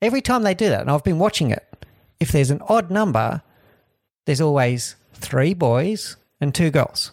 every 0.00 0.20
time 0.20 0.42
they 0.42 0.54
do 0.54 0.68
that, 0.68 0.82
and 0.82 0.90
I've 0.90 1.04
been 1.04 1.18
watching 1.18 1.50
it, 1.50 1.86
if 2.20 2.30
there's 2.32 2.50
an 2.50 2.62
odd 2.68 2.90
number, 2.90 3.42
there's 4.26 4.40
always 4.40 4.96
three 5.14 5.54
boys 5.54 6.16
and 6.40 6.54
two 6.54 6.70
girls. 6.70 7.12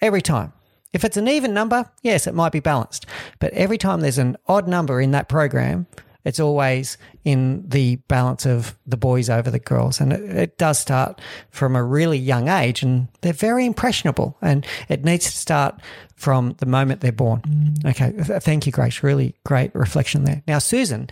Every 0.00 0.22
time. 0.22 0.52
If 0.92 1.04
it's 1.04 1.16
an 1.16 1.28
even 1.28 1.54
number, 1.54 1.88
yes, 2.02 2.26
it 2.26 2.34
might 2.34 2.52
be 2.52 2.60
balanced. 2.60 3.06
But 3.38 3.52
every 3.52 3.78
time 3.78 4.00
there's 4.00 4.18
an 4.18 4.36
odd 4.48 4.66
number 4.66 5.00
in 5.00 5.12
that 5.12 5.28
program, 5.28 5.86
it's 6.24 6.40
always 6.40 6.98
in 7.24 7.66
the 7.68 7.96
balance 7.96 8.44
of 8.44 8.76
the 8.86 8.96
boys 8.96 9.30
over 9.30 9.50
the 9.50 9.58
girls. 9.58 10.00
And 10.00 10.12
it, 10.12 10.36
it, 10.36 10.58
does 10.58 10.78
start 10.78 11.20
from 11.50 11.74
a 11.74 11.82
really 11.82 12.18
young 12.18 12.48
age, 12.48 12.82
and 12.82 13.08
they're 13.22 13.32
very 13.32 13.64
impressionable. 13.64 14.36
And 14.42 14.66
it 14.88 15.04
needs 15.04 15.24
to 15.26 15.36
start 15.36 15.80
from 16.16 16.54
the 16.58 16.66
moment 16.66 17.00
they're 17.00 17.12
born. 17.12 17.42
Okay. 17.86 18.12
Thank 18.12 18.66
you, 18.66 18.72
Grace. 18.72 19.02
Really 19.02 19.34
great 19.44 19.74
reflection 19.74 20.24
there. 20.24 20.42
Now, 20.46 20.58
Susan, 20.58 21.08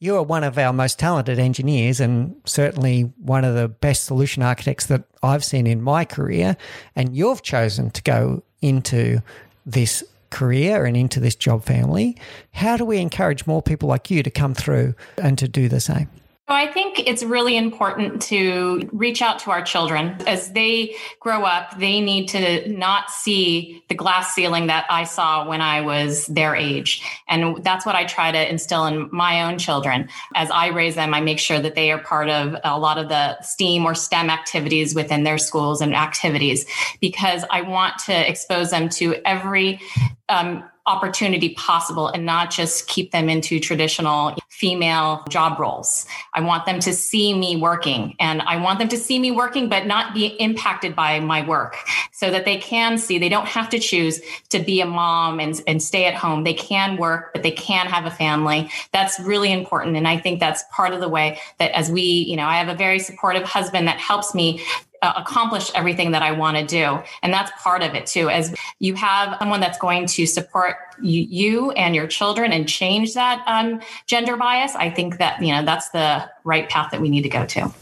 you 0.00 0.16
are 0.16 0.22
one 0.22 0.44
of 0.44 0.56
our 0.56 0.72
most 0.72 0.98
talented 0.98 1.38
engineers 1.38 2.00
and 2.00 2.34
certainly 2.46 3.02
one 3.18 3.44
of 3.44 3.54
the 3.54 3.68
best 3.68 4.04
solution 4.04 4.42
architects 4.42 4.86
that 4.86 5.04
I've 5.22 5.44
seen 5.44 5.66
in 5.66 5.82
my 5.82 6.04
career. 6.04 6.56
And 6.96 7.14
you've 7.14 7.42
chosen 7.42 7.90
to 7.90 8.02
go 8.02 8.42
into 8.60 9.22
this 9.64 10.04
career 10.30 10.84
and 10.84 10.96
into 10.96 11.20
this 11.20 11.34
job 11.34 11.64
family. 11.64 12.16
How 12.52 12.76
do 12.76 12.84
we 12.84 12.98
encourage 12.98 13.46
more 13.46 13.62
people 13.62 13.88
like 13.88 14.10
you 14.10 14.22
to 14.22 14.30
come 14.30 14.54
through 14.54 14.94
and 15.16 15.38
to 15.38 15.48
do 15.48 15.68
the 15.68 15.80
same? 15.80 16.08
So 16.48 16.54
I 16.54 16.66
think 16.66 17.00
it's 17.06 17.22
really 17.22 17.58
important 17.58 18.22
to 18.22 18.88
reach 18.90 19.20
out 19.20 19.40
to 19.40 19.50
our 19.50 19.60
children 19.60 20.16
as 20.26 20.50
they 20.52 20.96
grow 21.20 21.42
up. 21.44 21.78
They 21.78 22.00
need 22.00 22.28
to 22.28 22.66
not 22.72 23.10
see 23.10 23.84
the 23.90 23.94
glass 23.94 24.34
ceiling 24.34 24.68
that 24.68 24.86
I 24.88 25.04
saw 25.04 25.46
when 25.46 25.60
I 25.60 25.82
was 25.82 26.24
their 26.26 26.56
age. 26.56 27.02
And 27.28 27.62
that's 27.62 27.84
what 27.84 27.96
I 27.96 28.06
try 28.06 28.32
to 28.32 28.50
instill 28.50 28.86
in 28.86 29.10
my 29.12 29.42
own 29.42 29.58
children. 29.58 30.08
As 30.34 30.50
I 30.50 30.68
raise 30.68 30.94
them, 30.94 31.12
I 31.12 31.20
make 31.20 31.38
sure 31.38 31.60
that 31.60 31.74
they 31.74 31.92
are 31.92 31.98
part 31.98 32.30
of 32.30 32.56
a 32.64 32.78
lot 32.78 32.96
of 32.96 33.10
the 33.10 33.38
STEAM 33.42 33.84
or 33.84 33.94
STEM 33.94 34.30
activities 34.30 34.94
within 34.94 35.24
their 35.24 35.36
schools 35.36 35.82
and 35.82 35.94
activities 35.94 36.64
because 36.98 37.44
I 37.50 37.60
want 37.60 37.98
to 38.06 38.26
expose 38.26 38.70
them 38.70 38.88
to 38.90 39.16
every 39.26 39.82
um, 40.30 40.64
opportunity 40.88 41.50
possible 41.50 42.08
and 42.08 42.24
not 42.24 42.50
just 42.50 42.88
keep 42.88 43.12
them 43.12 43.28
into 43.28 43.60
traditional 43.60 44.34
female 44.48 45.22
job 45.28 45.60
roles. 45.60 46.06
I 46.34 46.40
want 46.40 46.66
them 46.66 46.80
to 46.80 46.92
see 46.92 47.32
me 47.32 47.56
working 47.56 48.16
and 48.18 48.42
I 48.42 48.56
want 48.56 48.80
them 48.80 48.88
to 48.88 48.96
see 48.96 49.18
me 49.18 49.30
working, 49.30 49.68
but 49.68 49.86
not 49.86 50.14
be 50.14 50.26
impacted 50.26 50.96
by 50.96 51.20
my 51.20 51.46
work 51.46 51.76
so 52.10 52.30
that 52.30 52.44
they 52.44 52.56
can 52.56 52.98
see 52.98 53.18
they 53.18 53.28
don't 53.28 53.46
have 53.46 53.68
to 53.70 53.78
choose 53.78 54.20
to 54.48 54.58
be 54.58 54.80
a 54.80 54.86
mom 54.86 55.38
and, 55.38 55.62
and 55.68 55.80
stay 55.80 56.06
at 56.06 56.14
home. 56.14 56.42
They 56.42 56.54
can 56.54 56.96
work, 56.96 57.32
but 57.32 57.44
they 57.44 57.52
can 57.52 57.86
have 57.86 58.06
a 58.06 58.10
family. 58.10 58.68
That's 58.92 59.20
really 59.20 59.52
important. 59.52 59.96
And 59.96 60.08
I 60.08 60.16
think 60.16 60.40
that's 60.40 60.64
part 60.72 60.92
of 60.92 61.00
the 61.00 61.08
way 61.08 61.38
that 61.58 61.70
as 61.72 61.90
we, 61.90 62.02
you 62.02 62.36
know, 62.36 62.46
I 62.46 62.56
have 62.56 62.68
a 62.68 62.74
very 62.74 62.98
supportive 62.98 63.44
husband 63.44 63.86
that 63.86 63.98
helps 63.98 64.34
me 64.34 64.64
uh, 65.02 65.12
accomplish 65.16 65.70
everything 65.74 66.12
that 66.12 66.22
I 66.22 66.32
want 66.32 66.56
to 66.56 66.64
do. 66.64 67.00
And 67.22 67.32
that's 67.32 67.50
part 67.62 67.82
of 67.82 67.94
it 67.94 68.06
too. 68.06 68.28
As 68.30 68.54
you 68.78 68.94
have 68.94 69.36
someone 69.38 69.60
that's 69.60 69.78
going 69.78 70.06
to 70.06 70.26
support 70.26 70.76
you, 71.00 71.22
you 71.22 71.70
and 71.72 71.94
your 71.94 72.06
children 72.06 72.52
and 72.52 72.68
change 72.68 73.14
that 73.14 73.42
um, 73.46 73.80
gender 74.06 74.36
bias, 74.36 74.74
I 74.74 74.90
think 74.90 75.18
that, 75.18 75.40
you 75.42 75.52
know, 75.52 75.64
that's 75.64 75.90
the 75.90 76.28
right 76.44 76.68
path 76.68 76.90
that 76.90 77.00
we 77.00 77.08
need 77.08 77.22
to 77.22 77.28
go 77.28 77.46
to. 77.46 77.72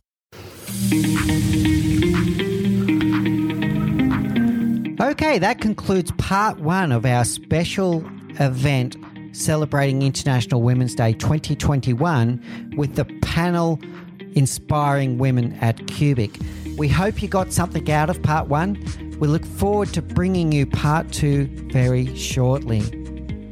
Okay, 4.99 5.39
that 5.39 5.61
concludes 5.61 6.11
part 6.13 6.59
one 6.59 6.91
of 6.91 7.05
our 7.05 7.25
special 7.25 8.05
event 8.41 8.97
celebrating 9.33 10.03
International 10.03 10.63
Women's 10.63 10.95
Day 10.95 11.13
2021 11.13 12.75
with 12.77 12.97
the 12.97 13.05
panel 13.23 13.79
Inspiring 14.35 15.19
Women 15.19 15.53
at 15.61 15.87
Cubic. 15.87 16.39
We 16.77 16.89
hope 16.89 17.23
you 17.23 17.29
got 17.29 17.53
something 17.55 17.91
out 17.91 18.11
of 18.11 18.23
part 18.23 18.49
one. 18.49 18.79
We 19.19 19.29
look 19.29 19.47
forward 19.47 19.95
to 19.95 20.03
bringing 20.03 20.53
you 20.53 20.67
part 20.67 21.11
two 21.11 21.47
very 21.73 22.15
shortly. 22.15 22.83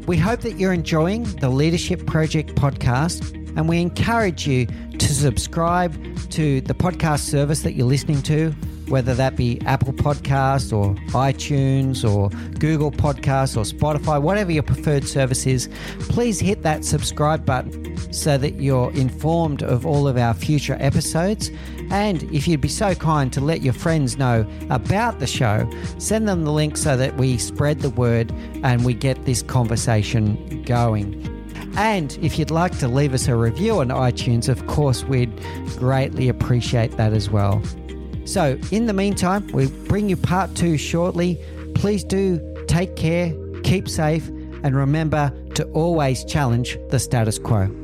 We 0.06 0.18
hope 0.18 0.40
that 0.40 0.58
you're 0.58 0.74
enjoying 0.74 1.24
the 1.40 1.48
Leadership 1.48 2.06
Project 2.06 2.54
podcast, 2.54 3.32
and 3.56 3.66
we 3.66 3.80
encourage 3.80 4.46
you 4.46 4.66
to 4.66 5.14
subscribe 5.14 5.94
to 6.30 6.60
the 6.60 6.74
podcast 6.74 7.20
service 7.20 7.62
that 7.62 7.72
you're 7.72 7.86
listening 7.86 8.20
to 8.22 8.54
whether 8.88 9.14
that 9.14 9.36
be 9.36 9.60
Apple 9.62 9.92
Podcasts 9.92 10.72
or 10.72 10.94
iTunes 11.12 12.08
or 12.08 12.28
Google 12.58 12.90
Podcasts 12.90 13.56
or 13.56 13.62
Spotify, 13.62 14.20
whatever 14.20 14.52
your 14.52 14.62
preferred 14.62 15.04
service 15.04 15.46
is, 15.46 15.68
please 16.00 16.40
hit 16.40 16.62
that 16.62 16.84
subscribe 16.84 17.44
button 17.44 18.12
so 18.12 18.36
that 18.38 18.60
you're 18.60 18.92
informed 18.92 19.62
of 19.62 19.86
all 19.86 20.06
of 20.06 20.16
our 20.16 20.34
future 20.34 20.76
episodes. 20.80 21.50
And 21.90 22.22
if 22.32 22.48
you'd 22.48 22.60
be 22.60 22.68
so 22.68 22.94
kind 22.94 23.32
to 23.32 23.40
let 23.40 23.62
your 23.62 23.72
friends 23.72 24.18
know 24.18 24.46
about 24.70 25.18
the 25.18 25.26
show, 25.26 25.68
send 25.98 26.28
them 26.28 26.44
the 26.44 26.52
link 26.52 26.76
so 26.76 26.96
that 26.96 27.16
we 27.16 27.38
spread 27.38 27.80
the 27.80 27.90
word 27.90 28.32
and 28.62 28.84
we 28.84 28.94
get 28.94 29.24
this 29.24 29.42
conversation 29.42 30.62
going. 30.64 31.30
And 31.76 32.16
if 32.22 32.38
you'd 32.38 32.50
like 32.50 32.78
to 32.78 32.88
leave 32.88 33.14
us 33.14 33.26
a 33.26 33.36
review 33.36 33.80
on 33.80 33.88
iTunes, 33.88 34.48
of 34.48 34.66
course, 34.66 35.04
we'd 35.04 35.32
greatly 35.76 36.28
appreciate 36.28 36.96
that 36.96 37.12
as 37.12 37.30
well. 37.30 37.62
So, 38.24 38.58
in 38.70 38.86
the 38.86 38.92
meantime, 38.92 39.46
we 39.48 39.66
bring 39.66 40.08
you 40.08 40.16
part 40.16 40.54
two 40.54 40.78
shortly. 40.78 41.38
Please 41.74 42.04
do 42.04 42.40
take 42.68 42.96
care, 42.96 43.34
keep 43.64 43.88
safe, 43.88 44.28
and 44.62 44.74
remember 44.74 45.32
to 45.54 45.64
always 45.72 46.24
challenge 46.24 46.78
the 46.88 46.98
status 46.98 47.38
quo. 47.38 47.83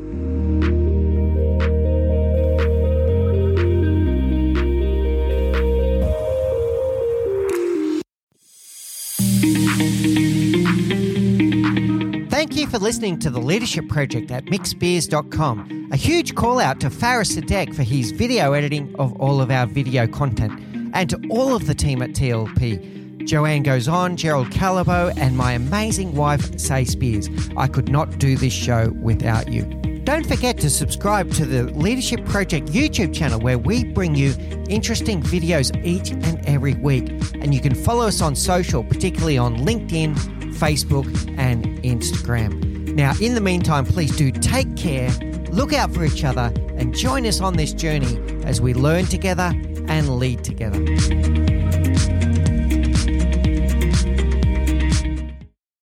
For 12.70 12.78
listening 12.78 13.18
to 13.20 13.30
the 13.30 13.40
Leadership 13.40 13.88
Project 13.88 14.30
at 14.30 14.44
mickspiers.com. 14.44 15.88
A 15.90 15.96
huge 15.96 16.36
call 16.36 16.60
out 16.60 16.78
to 16.78 16.88
Faris 16.88 17.34
Sadek 17.34 17.74
for 17.74 17.82
his 17.82 18.12
video 18.12 18.52
editing 18.52 18.94
of 18.94 19.12
all 19.20 19.40
of 19.40 19.50
our 19.50 19.66
video 19.66 20.06
content, 20.06 20.52
and 20.94 21.10
to 21.10 21.20
all 21.30 21.56
of 21.56 21.66
the 21.66 21.74
team 21.74 22.00
at 22.00 22.10
TLP. 22.10 23.26
Joanne 23.26 23.64
goes 23.64 23.88
on, 23.88 24.16
Gerald 24.16 24.50
Calabo, 24.50 25.12
and 25.16 25.36
my 25.36 25.54
amazing 25.54 26.14
wife, 26.14 26.60
Say 26.60 26.84
Spiers. 26.84 27.28
I 27.56 27.66
could 27.66 27.88
not 27.88 28.18
do 28.18 28.36
this 28.36 28.52
show 28.52 28.90
without 29.02 29.48
you. 29.48 29.64
Don't 30.04 30.26
forget 30.26 30.56
to 30.58 30.70
subscribe 30.70 31.32
to 31.32 31.44
the 31.44 31.64
Leadership 31.72 32.24
Project 32.24 32.68
YouTube 32.68 33.12
channel 33.12 33.40
where 33.40 33.58
we 33.58 33.82
bring 33.82 34.14
you 34.14 34.32
interesting 34.68 35.20
videos 35.22 35.74
each 35.84 36.12
and 36.12 36.40
every 36.46 36.74
week. 36.74 37.08
And 37.34 37.52
you 37.52 37.60
can 37.60 37.74
follow 37.74 38.06
us 38.06 38.22
on 38.22 38.36
social, 38.36 38.84
particularly 38.84 39.38
on 39.38 39.56
LinkedIn, 39.56 40.39
Facebook, 40.60 41.06
and 41.38 41.64
Instagram. 41.82 42.94
Now, 42.94 43.14
in 43.20 43.34
the 43.34 43.40
meantime, 43.40 43.86
please 43.86 44.14
do 44.16 44.30
take 44.30 44.76
care, 44.76 45.10
look 45.50 45.72
out 45.72 45.92
for 45.92 46.04
each 46.04 46.22
other, 46.22 46.52
and 46.76 46.94
join 46.94 47.24
us 47.26 47.40
on 47.40 47.56
this 47.56 47.72
journey 47.72 48.18
as 48.44 48.60
we 48.60 48.74
learn 48.74 49.06
together 49.06 49.52
and 49.88 50.18
lead 50.18 50.44
together. 50.44 51.49